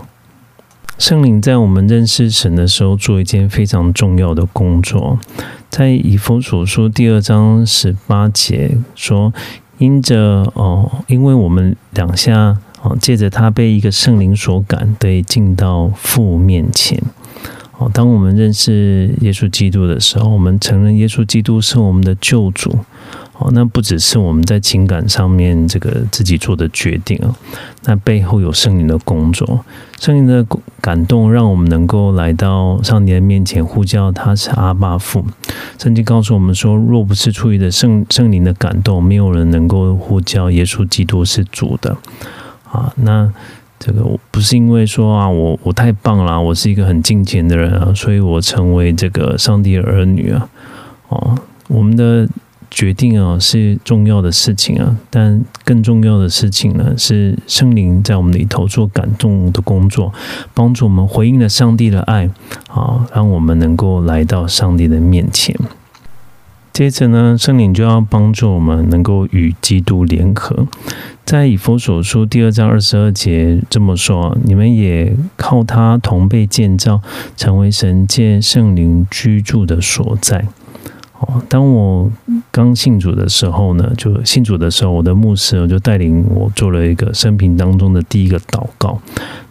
[0.96, 5.18] 圣灵在我们认识神的时候，做一件非常重要的工作。
[5.68, 9.30] 在以弗所书第二章十八节说
[9.76, 17.02] ：“因着哦，因为我们两下哦，借着他被一个圣灵所感，得进到父面前。
[17.78, 22.78] 哦，当我们认识耶稣基督的时候，我们承认耶稣基督是我们的救主。”
[23.38, 27.36] 哦，那不只是我们在情感上面这个自己做的决定啊，
[27.84, 29.62] 那背后有圣灵的工作，
[30.00, 30.42] 圣灵的
[30.80, 35.22] 感动，让我们能够来到上帝的面前呼叫他是阿爸父。
[35.78, 41.94] 圣经告诉我们说，若不是出于的圣圣灵的感动，没有人能够呼叫耶稣基督是主的
[42.72, 42.90] 啊。
[42.96, 43.30] 那
[43.78, 50.48] 这个我不是因为说啊，我我太棒了，我是一个很敬虔的人啊，所以我成为这个上帝的儿女啊。
[51.08, 52.28] 哦，我们的。
[52.68, 60.12] 决定啊是重要的事情啊，但更重要的事情呢是圣灵在我们里头做感动的工作，
[60.52, 62.28] 帮助我们回应了上帝的爱
[62.68, 65.56] 啊，让我们能够来到上帝的面前。
[66.76, 70.66] 接着呢，圣灵就要帮助我们能够与基督联合。
[71.24, 77.00] 在以佛所书第二章二十二节这么说：你们也靠他同被建造，
[77.34, 80.44] 成为神借圣灵居住的所在。
[81.18, 82.12] 哦，当我
[82.50, 89.00] 刚信主的时候呢，就信主的时候，我的牧师就带领我做了一个生平当中的第一个祷告。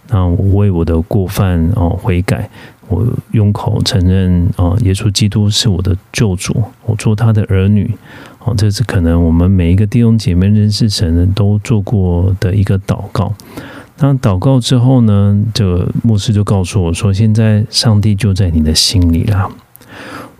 [0.09, 2.47] 那我为我的过犯哦悔改，
[2.87, 7.89] 我用口承认啊，耶稣基督是我的救主，我做他的儿女。
[8.43, 13.33] 哦，这是可能我们每一个弟兄姐妹认识神的都做过的一个祷告。
[13.97, 19.49] 那祷告之后呢，这个牧师就告诉我说：“现在上帝就在你的心里啦。”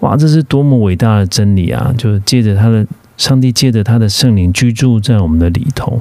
[0.02, 1.94] 哇，这是多么伟大的真理啊！
[1.98, 2.86] 就是借着他的
[3.18, 6.00] 上帝，借着他的圣灵居住在我们的里头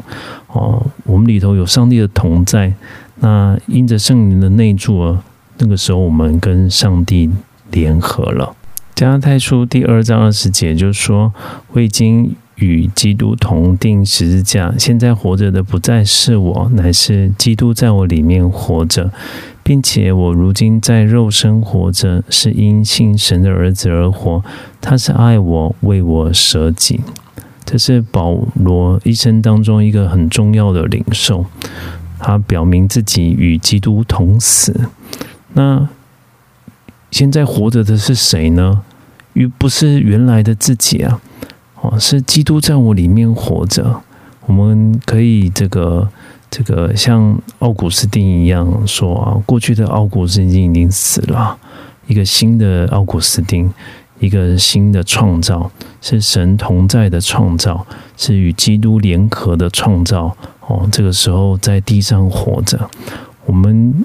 [0.48, 2.74] 哦，我们里头有上帝的同在。
[3.20, 5.24] 那因着圣灵的内住啊，
[5.58, 7.30] 那个时候我们跟上帝
[7.70, 8.54] 联合了。
[8.94, 11.32] 加拉太书第二章二十节就说
[11.72, 19.10] ：“我已经与基督同定十字架，现在活着的不再是我，乃是基督在我里面活着。”
[19.66, 24.44] 并且我如今在肉身活着，是因信神的儿子而活。
[24.78, 27.00] 他是爱我，为我舍己。
[27.64, 31.46] 这是保罗一生当中一个很重要的领受。
[32.18, 34.88] 他表明自己与基督同死。
[35.54, 35.88] 那
[37.10, 38.82] 现在活着的是谁呢？
[39.32, 41.20] 与不是原来的自己啊！
[41.80, 44.02] 哦，是基督在我里面活着。
[44.46, 46.08] 我们可以这个。
[46.50, 51.58] 这个像奥古斯丁一样说啊，过去的奥古斯丁已经死了，
[52.06, 53.68] 一个新的奥古斯丁，
[54.20, 55.68] 一个新的创造，
[56.00, 57.84] 是神同在的创造，
[58.16, 60.36] 是与基督联合的创造。
[60.68, 62.88] 哦，这个时候在地上活着，
[63.46, 64.04] 我们。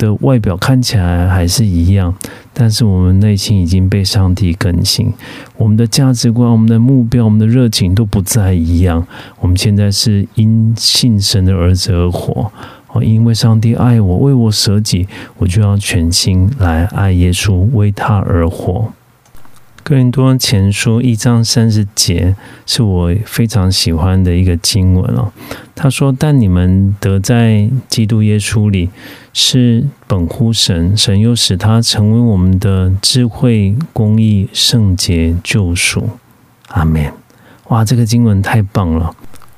[0.00, 2.14] 的外表看起来还是一样，
[2.54, 5.12] 但是我们内心已经被上帝更新，
[5.58, 9.06] 我们的价值观、我们的目标、我们的热情都不再一样。
[9.40, 12.50] 我们现在是因信神的儿子而活，
[12.88, 18.90] 哦，因为上帝爱我，为我舍己，我就要全心来爱耶稣，为他而活。
[19.90, 25.32] 哥林多前书一章三十节是我非常喜欢的一个经文哦。
[25.74, 28.88] 他说：“但你们得在基督耶稣里，
[29.32, 36.10] 是本乎神，神又使他成为我们的智慧、公义、圣洁、救赎。”
[36.70, 37.12] 阿门。
[37.70, 39.12] 哇，这个经文太棒了！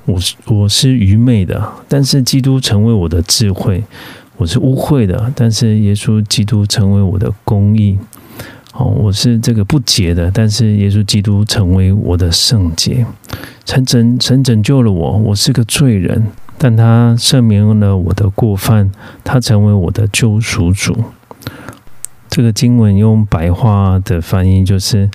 [0.05, 3.83] 我是我是愚昧的，但是基督成为我的智慧；
[4.37, 7.99] 我是污秽的，但是耶稣基督成为我的公义。
[8.73, 13.05] 哦，我是这个不洁的，但是耶稣基督成为我的圣洁，
[13.65, 18.91] 神拯神拯救了我，我是个罪人，但他赦免了我的过犯，
[19.23, 20.97] 他成为我的救赎主。
[22.27, 25.07] 这个经文用白话的翻译就是：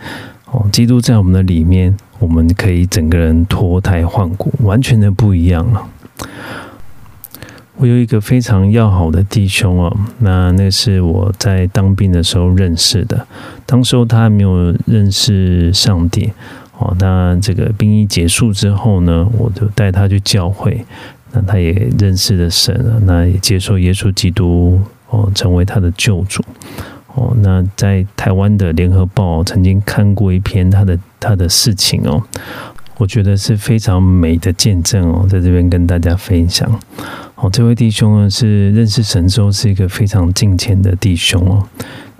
[0.52, 5.84] 哦，基督在我们的里面，我们可以整个人脱胎换骨，完全的不一样了。
[7.78, 13.24] 我有一个非常要好的弟兄哦，那那是我在当兵的时候认识的。
[13.64, 16.32] 当时候他还没有认识上帝
[16.76, 16.92] 哦。
[16.98, 20.84] 那这个兵役结束之后呢，我就带他去教会，
[21.30, 26.42] 那他也认识了神了，那也接受耶稣基督哦，成为他的救主
[27.14, 27.32] 哦。
[27.42, 32.20] 那在台湾的联合报曾经看过一篇他的他的事情哦，
[32.96, 36.68] 我觉得是非常美的见证哦，在这边跟大家分享。
[37.40, 41.68] 哦，这位弟兄呢是认识神之后是一个非常敬虔的弟兄哦。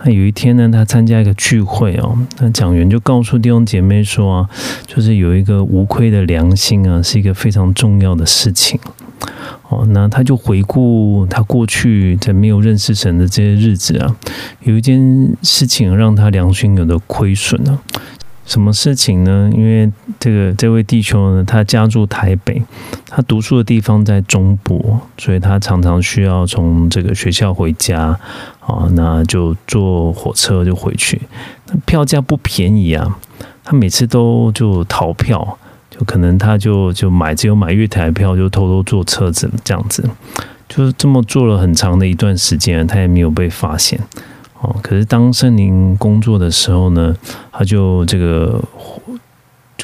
[0.04, 4.48] 那有一天呢，他参加一个聚会哦，那讲员就告诉弟兄姐妹说啊，
[4.86, 8.78] 就是有一个无愧的良心啊，是一个非常重要的事情。
[9.68, 14.16] 哦，那他就回顾他过去在没有认识神的这些日子啊，
[14.62, 17.76] 有一件事情让他良心有的亏损呢。
[18.48, 19.50] 什么事情呢？
[19.54, 22.62] 因为这个这位地球呢，他家住台北，
[23.06, 28.18] 他读书的地方在中部，所以他常常需要从这个学校回家
[28.60, 31.20] 啊，那就坐火车就回去。
[31.84, 33.18] 票价不便宜啊，
[33.62, 35.58] 他每次都就逃票，
[35.90, 40.08] 就可能他就就买只有买月台票，就偷偷坐车子这样子，
[40.66, 44.00] 就是这么做了很长的一段时间，他也没有被发现。
[44.60, 47.14] 哦，可是当圣灵工作的时候呢，
[47.52, 48.60] 他就这个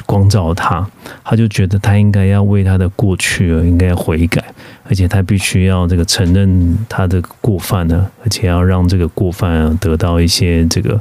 [0.05, 0.85] 光照他，
[1.23, 4.43] 他就觉得他应该要为他的过去而应该悔改，
[4.83, 10.99] 而且他必须要这个承认他的过犯呢，而且要让这个过犯啊得到一些这个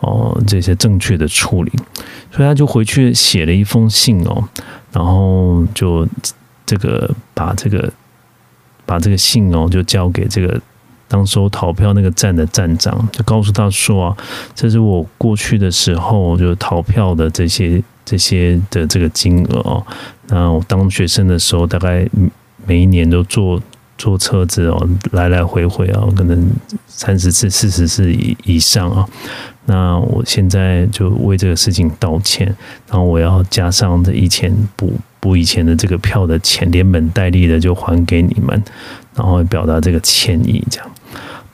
[0.00, 1.72] 哦这些正确的处理，
[2.30, 4.46] 所以他就回去写了一封信哦，
[4.92, 6.06] 然后就
[6.66, 7.90] 这个把这个
[8.84, 10.60] 把这个信哦就交给这个。
[11.08, 14.16] 当收逃票那个站的站长就告诉他说啊，
[14.54, 19.86] 这是我过去的时候就是逃票的这些这些的这个金额哦。
[20.28, 22.08] 那我当学生的时候大概
[22.66, 23.60] 每一年都坐
[23.96, 26.50] 坐车子哦，来来回回啊，可能
[26.86, 29.06] 三十次、四十次以以上啊。
[29.66, 32.46] 那我现在就为这个事情道歉，
[32.88, 38.62] 然后我要加上这以前补补以前的这个票的钱，连本带利的就还给你们，
[39.14, 40.62] 然后表达这个歉意。
[40.70, 40.90] 这样，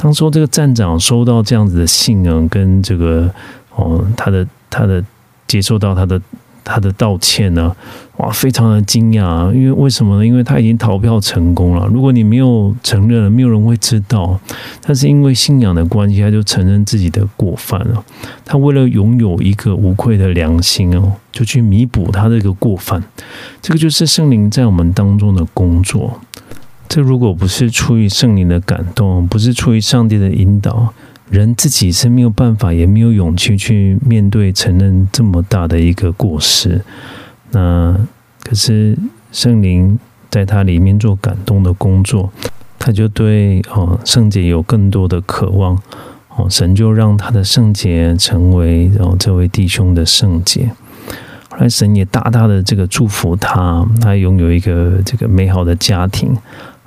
[0.01, 3.31] 当说这个站长收到这样子的信啊，跟这个
[3.75, 5.05] 哦，他的他的
[5.47, 6.21] 接受到他的。
[6.63, 7.75] 他的道歉呢？
[8.19, 10.27] 哇，非常的惊讶，因为为什么呢？
[10.27, 11.85] 因为他已经逃票成功了。
[11.87, 14.39] 如果你没有承认，没有人会知道。
[14.81, 18.05] 但是因为信仰的关系，他就承认自己的过犯了。
[18.45, 23.03] 他为了拥有一个无愧的良心哦，就去弥补他这个过犯。
[23.61, 26.21] 这个就是圣灵在我们当中的工作。
[26.91, 30.93] 这如果不是出于圣灵的感动，不是出于上帝的引导。
[31.31, 36.85] 人自己是没有办法，也没有勇气去面对、承认这么大的一个过失。
[37.53, 37.97] 那
[38.43, 38.99] 可是
[39.31, 39.97] 圣灵
[40.29, 42.33] 在他里面做感动的工作，
[42.77, 45.81] 他就对哦圣洁有更多的渴望
[46.35, 50.69] 哦，神就让他的圣洁成为哦这位弟兄的圣洁。
[51.49, 56.37] 后来神也大大的这个祝福他，他拥有一个这个美好的家庭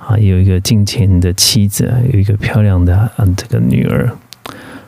[0.06, 4.10] 啊，有一个敬虔的妻子，有一个漂亮的嗯这个女儿。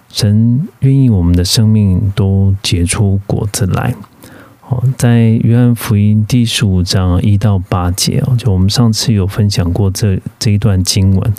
[0.09, 3.95] 神愿意我们的生命都结出果子来。
[4.69, 11.35] 哦，在约翰福音第十五章一到八节哦，就我们上次有分享过这这一段经文。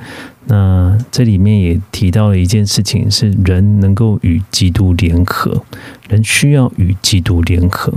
[0.47, 5.63] 那这里面也提到了一件事情，是人能够与基督联合，
[6.07, 7.93] 人需要与基督联合。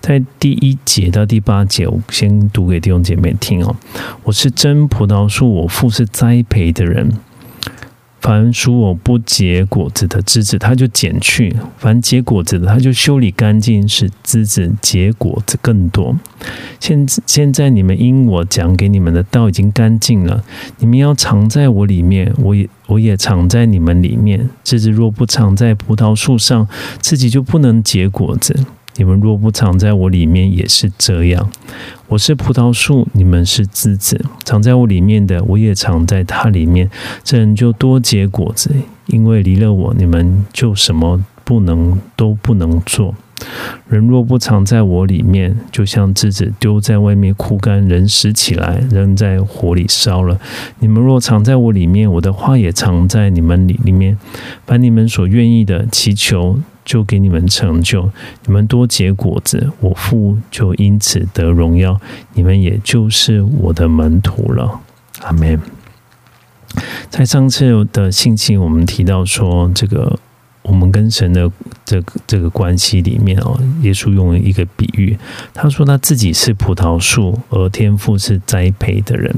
[0.00, 3.76] 在第一节到第八节，我先读给弟兄姐妹听哦。
[4.22, 7.12] 我是真葡萄树，我父是栽培的人。
[8.24, 16.16] 凡属我不结果子的枝子，他就剪去；凡结果子的，他就修理干净，使枝子结果子更多。
[16.80, 20.42] 现现在你们因我讲给你们的道已经干净了，
[20.78, 24.48] 你们要藏在我里面，我也我也藏在你们里面。
[24.64, 26.66] 枝子若不藏在葡萄树上，
[27.02, 28.58] 自己就不能结果子。
[28.96, 31.50] 你们若不藏在我里面，也是这样。
[32.06, 34.24] 我是葡萄树，你们是枝子。
[34.44, 36.88] 藏在我里面的，我也藏在它里面。
[37.24, 38.70] 这人就多结果子，
[39.06, 43.14] 因为离了我，你们就什么不能都不能做。
[43.88, 50.40] 人若不藏在我里面，就像枝子丢在外面枯干，人拾起来扔在火里烧了。
[50.78, 54.16] 你们若藏在我里面，我的话也藏在你们里里面。
[54.64, 56.60] 把你们所愿意的祈求。
[56.84, 58.10] 就给你们成就，
[58.44, 62.00] 你们多结果子，我父就因此得荣耀，
[62.34, 64.80] 你们也就是我的门徒了。
[65.22, 65.60] 阿门。
[67.08, 70.18] 在上次的信息，我们提到说，这个
[70.62, 71.48] 我们跟神的
[71.84, 75.16] 这个这个关系里面哦，耶稣用了一个比喻，
[75.52, 79.32] 他说他自己是葡萄树，而天父是栽培的人。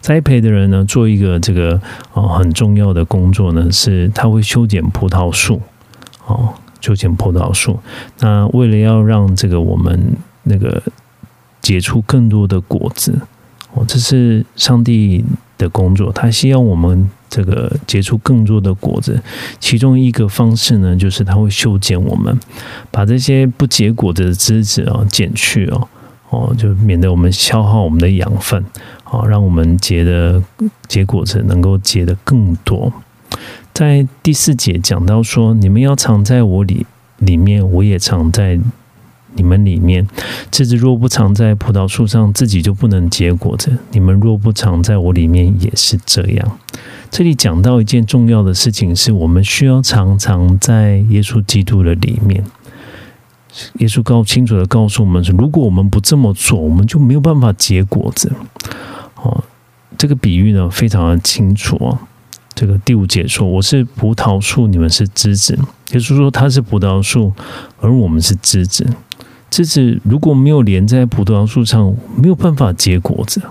[0.00, 1.80] 栽培的人呢，做一个这个
[2.14, 5.62] 哦很重要的工作呢，是他会修剪葡萄树
[6.26, 6.54] 哦。
[6.82, 7.78] 修剪葡萄树，
[8.18, 10.82] 那为了要让这个我们那个
[11.60, 13.16] 结出更多的果子，
[13.72, 15.24] 哦，这是上帝
[15.56, 19.22] 的工作，他希望我们这个结出更多的果子。
[19.60, 22.36] 其中一个方式呢，就是他会修剪我们，
[22.90, 25.88] 把这些不结果子的枝子啊剪去哦，
[26.30, 28.64] 哦，就免得我们消耗我们的养分，
[29.08, 30.42] 哦，让我们结的
[30.88, 32.92] 结果子能够结的更多。
[33.74, 36.86] 在第四节讲到说，你们要藏在我里
[37.18, 38.60] 里面，我也藏在
[39.34, 40.06] 你们里面。
[40.50, 43.78] 枝子若不藏在葡萄树上，自己就不能结果子。
[43.92, 46.58] 你们若不藏在我里面，也是这样。
[47.10, 52.44] 这里讲到一件重要的事情，是我们需要常常在耶稣基督的里面。
[53.78, 58.30] 耶稣告清楚的告诉我们说，如果我们不这么做，我们就没有办法结果子。
[59.16, 59.42] 哦，
[59.96, 61.98] 这个比喻呢，非常的清楚啊。
[62.54, 65.58] 这个第五节说：“我是葡萄树，你们是枝子。”
[65.92, 67.32] 也就是说，他是葡萄树，
[67.80, 68.86] 而我们是枝子。
[69.50, 73.42] 枝子如果没有连在葡萄树上，没有办法结果子。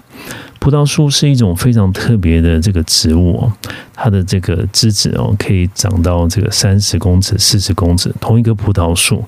[0.60, 3.54] 葡萄树是一种非常特别的这个植物哦，
[3.94, 8.12] 它的这个枝子哦，可以长到这个三十公尺、四十公尺。
[8.20, 9.24] 同一个葡萄树，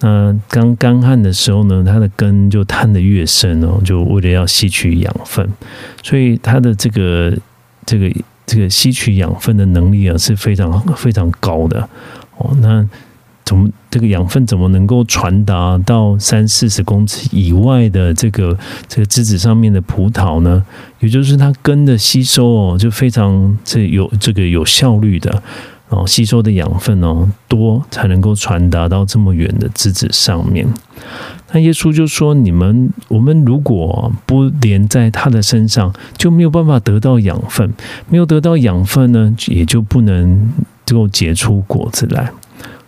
[0.00, 5.48] 那刚干旱的时候呢，它的根就探得越深哦，就为了要吸取养分，
[6.02, 7.34] 所以它的这个
[7.86, 8.10] 这个。
[8.50, 11.88] 这个吸取养分的能力啊是非常非常高的
[12.38, 12.50] 哦。
[12.60, 12.84] 那
[13.44, 20.64] 怎么这个养分怎么能够传达到三四十公尺以外的这个这个枝子上面的葡萄呢？
[20.98, 25.40] 也就是它根的吸收哦，就非常这有这个有效率的
[25.90, 30.66] 哦，吸收的养分哦多，才能够传达到这么远的枝子上面。
[31.52, 37.72] 那耶稣就说：“你们，我们如果不连在他的身上，就没有办法得到养分。
[38.08, 40.52] 没有得到养分呢，也就不能
[40.88, 42.30] 够结出果子来。”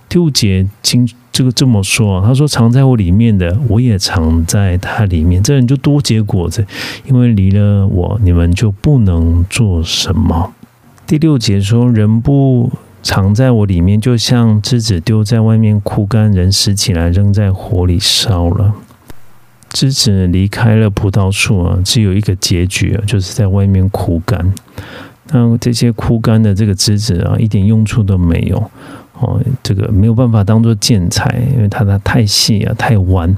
[0.09, 5.43] 第五节清这个这么说，他说：“藏在我里面的，我也藏在他里面。
[5.43, 6.65] 这人就多结果子，
[7.07, 10.53] 因为离了我，你们就不能做什么。”
[11.07, 12.71] 第六节说：“人不。”
[13.03, 18.75] 藏在我里面，就像枝子丢在外面枯干，人拾起来扔在火里烧了。
[19.71, 24.55] 枝子离开了葡萄树啊，只有一个结局啊，就是在外面枯干。
[25.33, 28.57] 那这些枯干的这个枝子啊，一点用处都没有
[29.19, 33.35] 哦，这个没有办法当做建材，因为它的太细啊，太弯，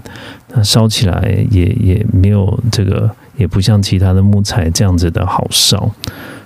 [0.52, 5.90] 那烧起来也也没有这个，也不像其他的木材这样子的好烧。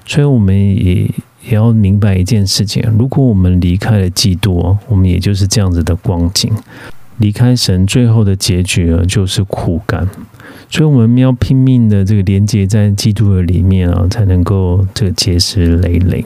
[0.07, 1.11] 所以我们也。
[1.49, 6.53] 也要明白一件事情：如果我们离开了基督，我们也就是这样子的光景。
[7.19, 10.09] 离开神，最后的结局啊，就是苦干。
[10.71, 16.25] 所以我们要拼命的这个连接在基督的里面啊，才能够这个结实累累。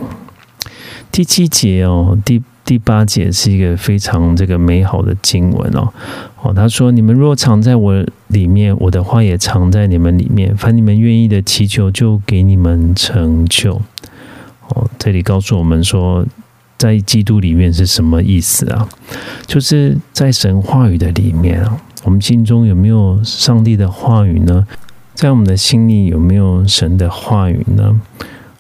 [1.11, 5.89] 第七节哦，第第八节是一个非常这个美好的经文哦。
[6.43, 10.55] 哦，他说：“你们若藏在我里面，我的话也藏在你们里面。
[10.57, 13.81] 凡你们愿意的祈求，就给你们成就。”
[14.75, 16.25] 哦，这里告诉我们说，
[16.79, 18.89] 在基督里面是什么意思啊？
[19.47, 24.67] 就是在神话语的里面啊，我们心中有没有上帝的话语呢？
[25.15, 28.01] 在我们的心里有没有神的话语呢？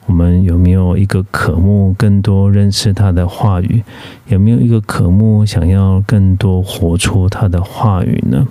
[0.07, 3.83] 我们有没有一个渴慕更多认识他的话语？
[4.27, 8.47] 有没有一个渴慕想要更多活出他的话语呢？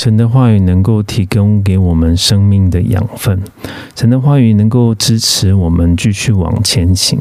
[0.00, 3.38] 神的话语能够提供给我们生命的养分，
[3.94, 7.20] 神的话语能够支持我们继续往前行，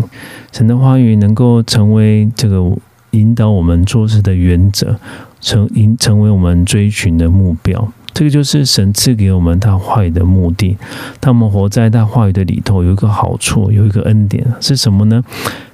[0.54, 2.72] 神的话语能够成为这个
[3.12, 4.96] 引导我们做事的原则，
[5.42, 7.92] 成引成为我们追寻的目标。
[8.14, 10.78] 这个就是神赐给我们他话语的目的。
[11.20, 15.22] 当我们活在他话语的里头，有一个好处，有一个恩典是什么呢？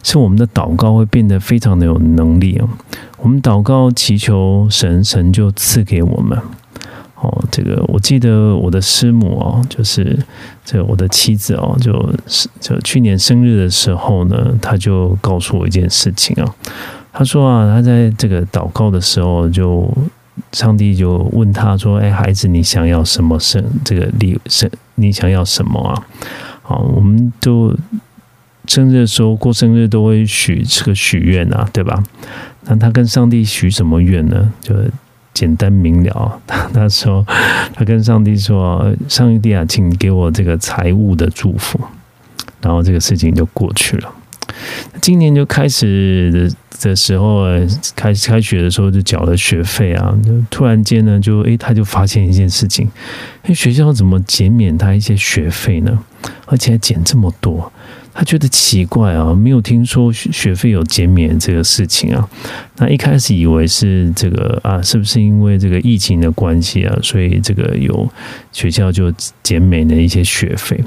[0.01, 2.67] 是我们的祷告会变得非常的有能力啊！
[3.19, 6.35] 我们祷告祈求神，神就赐给我们。
[7.15, 10.17] 哦，这个我记得我的师母哦，就是
[10.63, 16.55] 这我的妻子哦，就是就去年生日的时候呢，他就告诉我一件事情啊。
[17.13, 19.89] 他说啊，他在这个祷告的时候，就
[20.51, 24.69] 上帝就问他说：“哎，孩子，你想要什么生这个礼生？
[24.95, 26.03] 你想要什么啊？”
[26.61, 27.73] 好，我们就
[28.67, 32.03] 生日的时候过生日都会许这个许愿啊，对吧？
[32.65, 34.51] 那他跟上帝许什么愿呢？
[34.59, 34.75] 就
[35.35, 37.23] 简单明了，他 他说，
[37.75, 41.79] 他跟上帝说：“上帝啊，请给我这个财务的祝福。”
[42.61, 44.11] 然后这个事情就过去了。
[45.01, 47.43] 今年就开始的的时候，
[47.95, 52.89] 开开学的时候就缴了学费啊，就突然间呢，就诶，他就发现一件事情：，
[53.43, 55.99] 哎，学校怎么减免他一些学费呢？
[56.45, 57.71] 而且还减这么多。
[58.17, 62.25] 他觉得奇怪啊，没有听说学费有减免这个事情啊。
[62.77, 68.09] 那一开始以为是这个啊，是不是因为这个疫情的关系啊，所以这个有
[68.53, 69.13] 学校就
[69.43, 70.81] 减免了一些学费。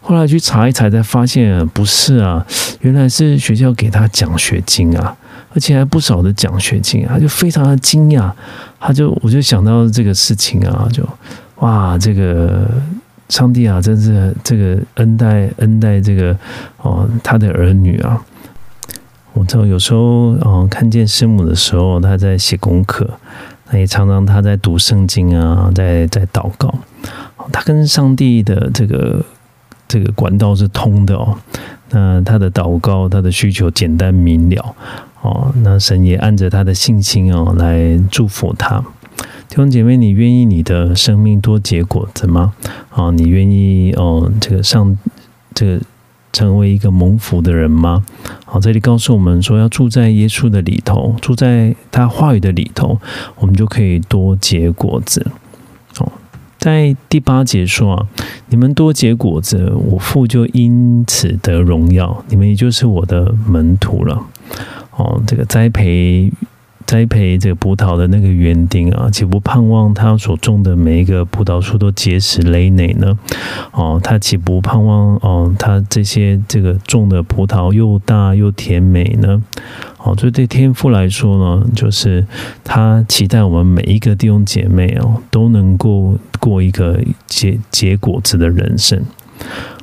[0.00, 2.46] 后来去查一查，才发现不是啊，
[2.82, 5.16] 原来是学校给他奖学金啊，
[5.52, 8.30] 而且还不少的奖学金啊，他就非常的惊讶，
[8.78, 11.02] 他就我就想到这个事情啊，就
[11.56, 12.70] 哇这个。
[13.28, 16.36] 上帝啊，真是这个恩待恩待这个
[16.78, 18.22] 哦，他的儿女啊。
[19.34, 20.00] 我知道有时候
[20.40, 23.08] 哦，看见师母的时候，他在写功课，
[23.70, 26.74] 那也常常他在读圣经啊，在在祷告。
[27.52, 29.24] 他跟上帝的这个
[29.86, 31.38] 这个管道是通的哦。
[31.90, 34.74] 那他的祷告，他的需求简单明了
[35.22, 35.52] 哦。
[35.62, 38.82] 那神也按着他的信心哦来祝福他。
[39.48, 42.52] 弟兄姐妹，你愿意你的生命多结果子吗？
[42.90, 44.96] 啊，你愿意哦，这个上
[45.54, 45.80] 这个
[46.32, 48.04] 成为一个蒙福的人吗？
[48.44, 53.00] 好，这里告诉我们说，要住在耶稣的里头，住在他话语的里头，
[53.36, 55.26] 我们就可以多结果子。
[55.98, 56.12] 哦，
[56.58, 58.06] 在第八节说啊，
[58.50, 64.22] 你们多结果子，我父就因此得荣耀，你们也就是我的门徒了。
[64.94, 66.30] 哦，这个栽培。
[66.88, 73.18] 栽培这个葡萄的那个园丁啊，岂不盼望他所种的每一个葡萄树都结实累累呢？
[73.72, 79.42] 哦，他岂不盼望哦，他这些这个种的葡萄又大又甜美呢？
[79.98, 82.26] 哦，所以对天父来说呢，就是
[82.64, 88.98] 他期待我们每一个弟兄姐妹哦，都能够过一个结结果子的人生。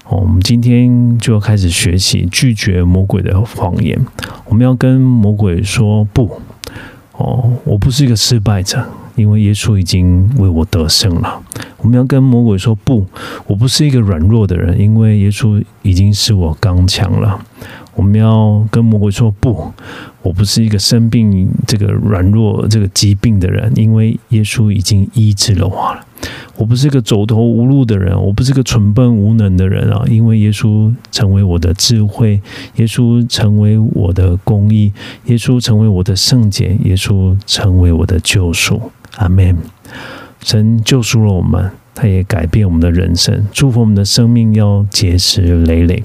[0.06, 4.04] 哦，我们今天就要开始学习拒绝魔鬼的谎言，
[4.46, 6.42] 我们要跟魔鬼说不。
[7.18, 8.84] 哦，我不是一个失败者，
[9.16, 11.42] 因为耶稣已经为我得胜了。
[11.78, 13.06] 我们要跟魔鬼说不，
[13.48, 17.40] 我不是一个软弱的人，因为耶稣已经使我刚强了。
[17.96, 19.72] 我们要跟魔鬼说不，
[20.22, 26.06] 我不是一个生病、这个软弱、这个疾病的人，因为耶稣已经医治了我了。
[26.58, 30.04] 我不是个走投无路的人，我不是个蠢笨无能的人啊！
[30.08, 32.42] 因为耶稣成为我的智慧，
[32.76, 34.94] 耶稣成为我的公义，
[35.26, 38.92] 耶稣成为我的圣洁，耶稣成为我的救赎。
[39.18, 39.58] 阿门。
[40.42, 46.04] 神救赎了我们，他也改变我们的人生，祝福我们的生命要结实累累。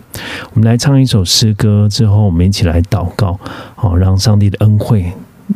[0.55, 3.38] 我们来唱一首诗歌之后，我们一起来祷告，
[3.74, 5.12] 好，让上帝的恩惠、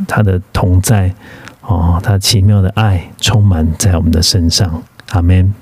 [0.06, 1.14] 他的同在。
[1.66, 4.82] 哦，他奇妙的爱充满在我们的身上，
[5.12, 5.54] 阿门。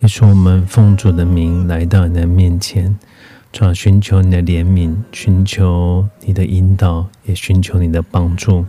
[0.00, 2.98] 你说我们奉主的名来到你的面前，
[3.52, 8.66] 主要寻求你的怜悯，寻求你的引导，也寻求你的帮助。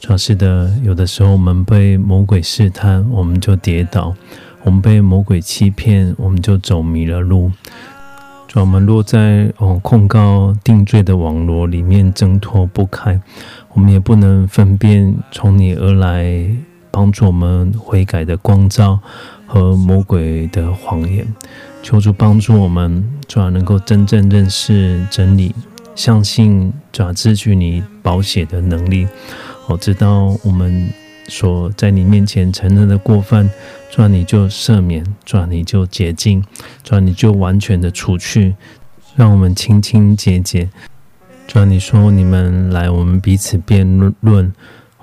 [0.00, 4.14] 主要是的，有的时候我们被魔鬼试探，我们就跌倒；
[4.62, 7.52] 我们被魔鬼欺骗，我们就走迷了路。
[8.60, 13.20] 我们落在哦控告定罪的网络里面挣脱不开，
[13.72, 16.48] 我们也不能分辨从你而来
[16.90, 19.00] 帮助我们悔改的光照。
[19.46, 21.24] 和魔鬼的谎言，
[21.80, 25.54] 求主帮助我们，主要能够真正认识真理，
[25.94, 29.06] 相信主要支取你保险的能力。
[29.68, 30.88] 我知道我们
[31.28, 33.48] 所在你面前承认的过犯，
[33.94, 36.42] 主要你就赦免，主要你就洁净，
[36.82, 38.56] 主要你就完全的除去，
[39.14, 40.68] 让我们清清洁洁。
[41.46, 43.86] 主要你说你们来，我们彼此辩
[44.18, 44.52] 论。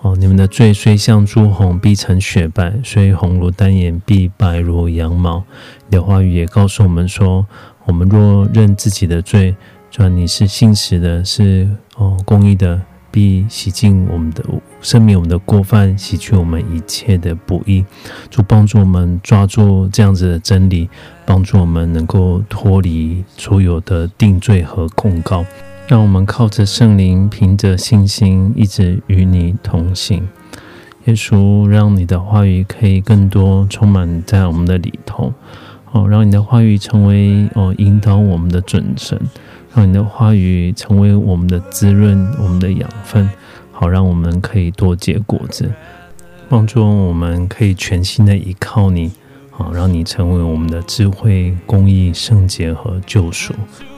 [0.01, 5.41] 哦，你们的罪虽像朱红，必成雪白；虽红如丹颜，必白如羊毛。
[5.87, 7.47] 你的话语也告诉我们说，
[7.85, 9.55] 我们若认自己的罪，
[9.89, 12.81] 主你是信实的，是哦公义的，
[13.11, 14.43] 必洗净我们的
[14.81, 17.85] 赦免我们的过犯，洗去我们一切的不义。
[18.29, 20.89] 主帮助我们抓住这样子的真理，
[21.25, 25.45] 帮助我们能够脱离所有的定罪和控告。
[25.87, 30.27] 让我们靠着圣灵，凭着信心，一直与你同行。
[31.05, 35.33] 耶稣，让你的话语可以更多充满在我们的里头。
[35.91, 39.19] 哦，让你的话语成为哦引导我们的准绳，
[39.73, 43.29] 让你的话语成为我们的滋润，我们的养分，
[43.71, 45.71] 好让我们可以多结果子，
[46.49, 49.11] 帮助我们可以全心的依靠你。
[49.49, 53.53] 好，让你成为我们的智慧、公义、圣洁和救赎。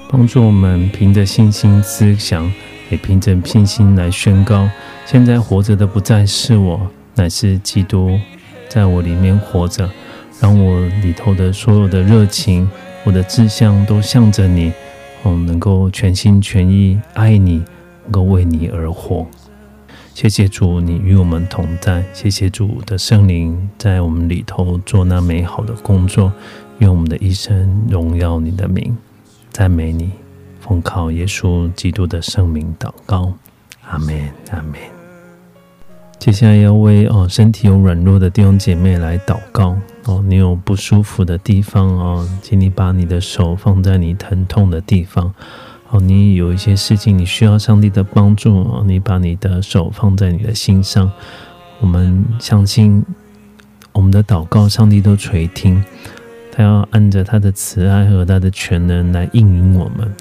[0.10, 2.52] 帮助我们凭着信心思想，
[2.90, 4.70] 也凭着信心来宣告：
[5.06, 6.80] 现在活着的不再是我，
[7.16, 8.20] 乃是基督
[8.68, 9.90] 在我里面活着。
[10.40, 12.70] 让我里头的所有的热情，
[13.06, 14.74] 我的志向都向着你，
[15.24, 17.64] 哦，能够全心全意爱你，
[18.04, 19.26] 能够为你而活。
[20.14, 22.04] 谢谢主，你与我们同在。
[22.14, 26.32] 谢谢主的圣灵在我们里头做那美好的工作，
[26.78, 28.96] 用我们的一生荣耀你的名。
[29.52, 30.12] 赞美你，
[30.60, 33.34] 奉靠耶稣基督的圣名祷告，
[33.88, 34.74] 阿门，阿门。
[36.20, 45.34] 接下来要为哦身体有软弱的弟兄姐妹来祷告哦，你有不舒服的地方哦，请你把你的手放在你疼痛的地方
[45.90, 46.00] 哦。
[46.02, 51.10] 你有一些事情你需要上帝的帮助哦，你把你的手放在你的心上，
[51.80, 53.06] 我们相信
[53.94, 55.82] 我们的祷告，上帝都垂听。
[56.52, 60.14] 他要按着他的慈爱和他的全能来应允我们。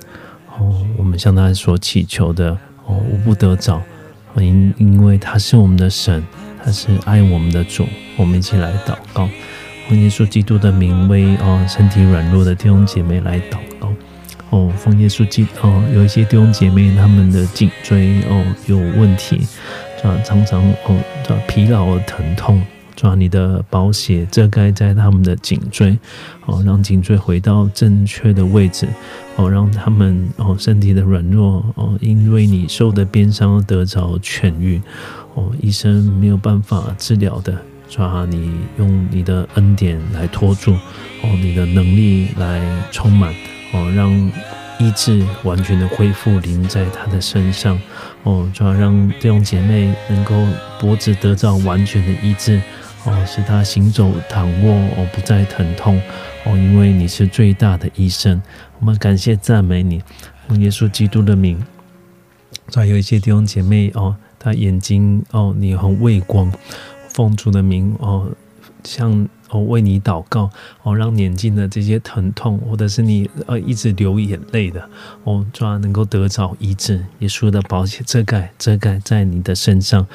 [0.58, 2.56] 哦，我们向他所祈求的，
[2.86, 3.82] 哦，无不得着。
[4.36, 6.24] 因因为他是我们的神，
[6.64, 7.84] 他是爱我们的主。
[8.16, 9.28] 我们一起来祷告，
[9.92, 13.92] 奉耶稣基督的名为哦身体软弱的弟兄姐妹来祷告。
[14.48, 19.46] 哦，奉耶稣基哦，有一些弟兄姐妹他们的颈椎哦有问题，
[20.02, 22.62] 啊，常常哦叫疲劳疼痛。
[22.96, 25.98] 抓你的宝血遮盖在他们的颈椎，
[26.46, 28.88] 哦，让颈椎回到正确的位置，
[29.36, 34.80] 哦，让他们哦身体的软弱哦，因为你受的鞭伤得着痊愈，
[35.34, 37.58] 哦，医生没有办法治疗的，
[37.92, 42.58] 抓你用你的恩典来托住，哦，你的能力来
[42.90, 43.34] 充满，
[43.74, 44.10] 哦，让
[44.78, 47.78] 医治完全的恢复临在他的身上，
[48.22, 50.34] 哦，抓让弟兄姐妹能够
[50.80, 52.62] 脖子得到完全的医治。
[53.04, 56.00] 哦，使他行走躺卧哦，不再疼痛
[56.46, 58.40] 哦，因为你是最大的医生。
[58.78, 60.00] 我们感谢赞美你，
[60.48, 61.62] 用耶稣基督的名。
[62.68, 66.50] 再有一些弟兄姐妹哦，他眼睛哦，你很畏光，
[67.12, 68.30] 奉主的名哦，
[68.84, 69.28] 像。
[69.52, 70.50] 哦，为你祷告
[70.82, 74.88] 哦，让眼睛的这些疼痛，或者是你呃一直流眼泪的
[75.24, 77.04] 哦，主要能够得着医治。
[77.18, 80.06] 耶稣的宝血遮盖遮盖在你的身上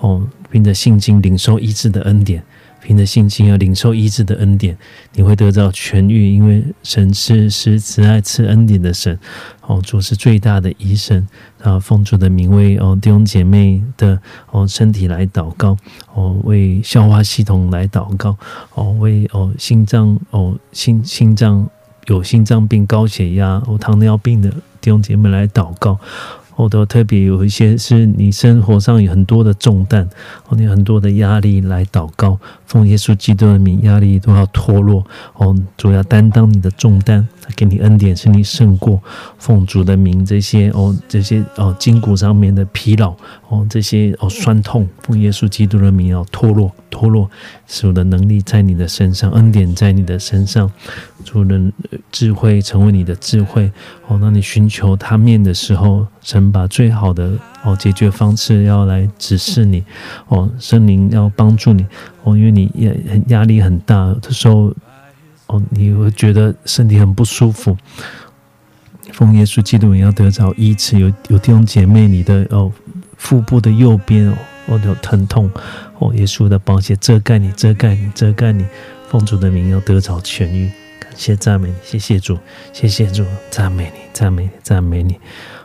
[0.00, 2.42] 哦，凭着信心领受医治的恩典。
[2.82, 4.78] 凭着信心要领受医治的恩典，
[5.12, 9.18] 你会得到痊愈，因为神是是慈爱赐恩典的神。
[9.66, 11.26] 哦，主是最大的医生。
[11.62, 14.18] 啊，奉主的名为哦弟兄姐妹的
[14.50, 15.76] 哦身体来祷告，
[16.14, 18.36] 哦为消化系统来祷告，
[18.74, 21.68] 哦为哦心脏哦心心脏
[22.06, 24.50] 有心脏病、高血压、哦糖尿病的
[24.80, 25.98] 弟兄姐妹来祷告。
[26.54, 30.08] 我都特别有一些是你生活上有很多的重担，
[30.48, 35.56] 哦，你很多的压力来祷告，奉耶稣基督的名，压力都要脱落哦。
[35.76, 39.00] 主要担当你的重担，给你恩典，使你胜过。
[39.38, 43.14] 奉主的名，这些哦，这些哦，筋骨上面的疲劳
[43.48, 47.30] 哦，这些哦酸痛，奉耶稣基督的名要脱落，脱落。
[47.68, 50.70] 主的能力在你的身上，恩典在你的身上，
[51.24, 51.60] 主的
[52.12, 53.70] 智慧成为你的智慧
[54.06, 54.18] 哦。
[54.20, 57.32] 当你寻求他面的时候，神把最好的
[57.64, 59.84] 哦解决方式要来指示你
[60.28, 61.84] 哦，圣灵要帮助你
[62.26, 64.74] 哦，因为你也很压力很大的时候
[65.46, 67.76] 哦，你会觉得身体很不舒服。
[69.12, 72.72] 奉耶稣基督你要得着医治，有有弟兄姐妹，你的哦
[73.16, 75.48] 腹部的右边哦哦有疼痛
[76.00, 78.66] 哦，耶稣的宝血遮盖你，遮盖你，遮盖你。
[79.08, 80.68] 奉主的名要得着痊愈，
[80.98, 82.36] 感谢赞美你，谢谢主，
[82.72, 85.14] 谢谢主，赞美你，赞美你，赞美你。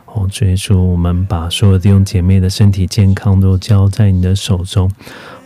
[0.06, 4.92] 哦，主耶稣，我们把所有弟兄姐妹的身体健康都交在你的手中。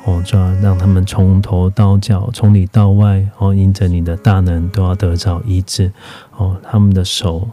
[0.06, 5.92] 哦，就要让他们从头到脚，从里到外，哦，因着你的大能都要得着医治。
[6.38, 7.48] 哦，他们的手。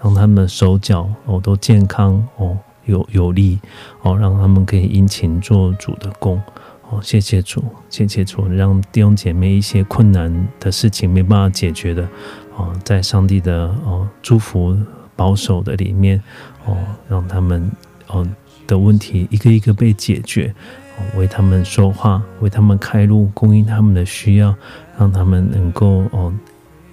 [0.00, 3.58] 让他们的手脚哦都健康哦有有力
[4.02, 6.40] 哦，让他们可以殷勤做主的工
[6.88, 7.00] 哦。
[7.02, 12.08] 谢谢主，谢谢主，让弟兄姐妹一些困难的事情没办法解决的
[12.56, 14.78] 哦，在上帝的哦祝福
[15.16, 16.22] 保守的里面
[16.64, 16.76] 哦，
[17.08, 17.68] 让他们
[18.06, 18.24] 哦
[18.68, 20.54] 的问题一个一个被解决，
[21.16, 24.54] 为他们说话，为他们开路，供应他们的需要，
[24.98, 26.32] 让他们能够哦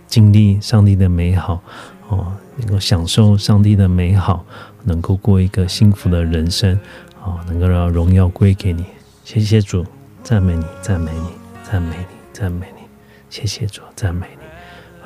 [0.07, 1.61] 经历上帝的美好
[2.09, 2.33] 哦。
[2.57, 4.45] 能够享受上帝的美好，
[4.85, 6.73] 能够过一个幸福的人生，
[7.21, 8.85] 啊，能够让荣耀归给你。
[9.25, 9.85] 谢谢主，
[10.23, 11.27] 赞美你，赞美你，
[11.69, 12.83] 赞美你，赞美你。
[13.29, 14.45] 谢谢主，赞美你，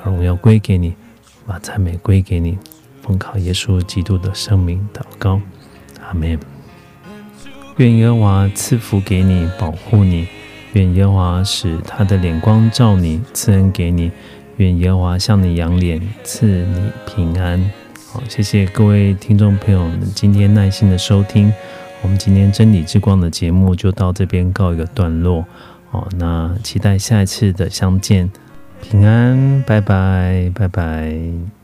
[0.04, 0.94] 荣耀归给你，
[1.44, 2.56] 把赞美归给你。
[3.02, 5.40] 奉靠耶稣基督的生命祷告，
[6.06, 6.38] 阿门。
[7.76, 10.26] 愿耶和华赐福给你，保护你；
[10.74, 14.10] 愿耶和华使他的脸光照你，赐恩给你。
[14.58, 17.70] 愿耶和华向你扬脸，赐你平安。
[18.12, 21.50] 好，谢谢各位听众朋友们今天耐心的收听。
[22.02, 25.44] 我们今天真理之光的节目就到这边告一个段落。
[25.90, 28.30] 好，那期待下一次的相见。
[28.82, 31.59] 平安，拜拜，拜拜。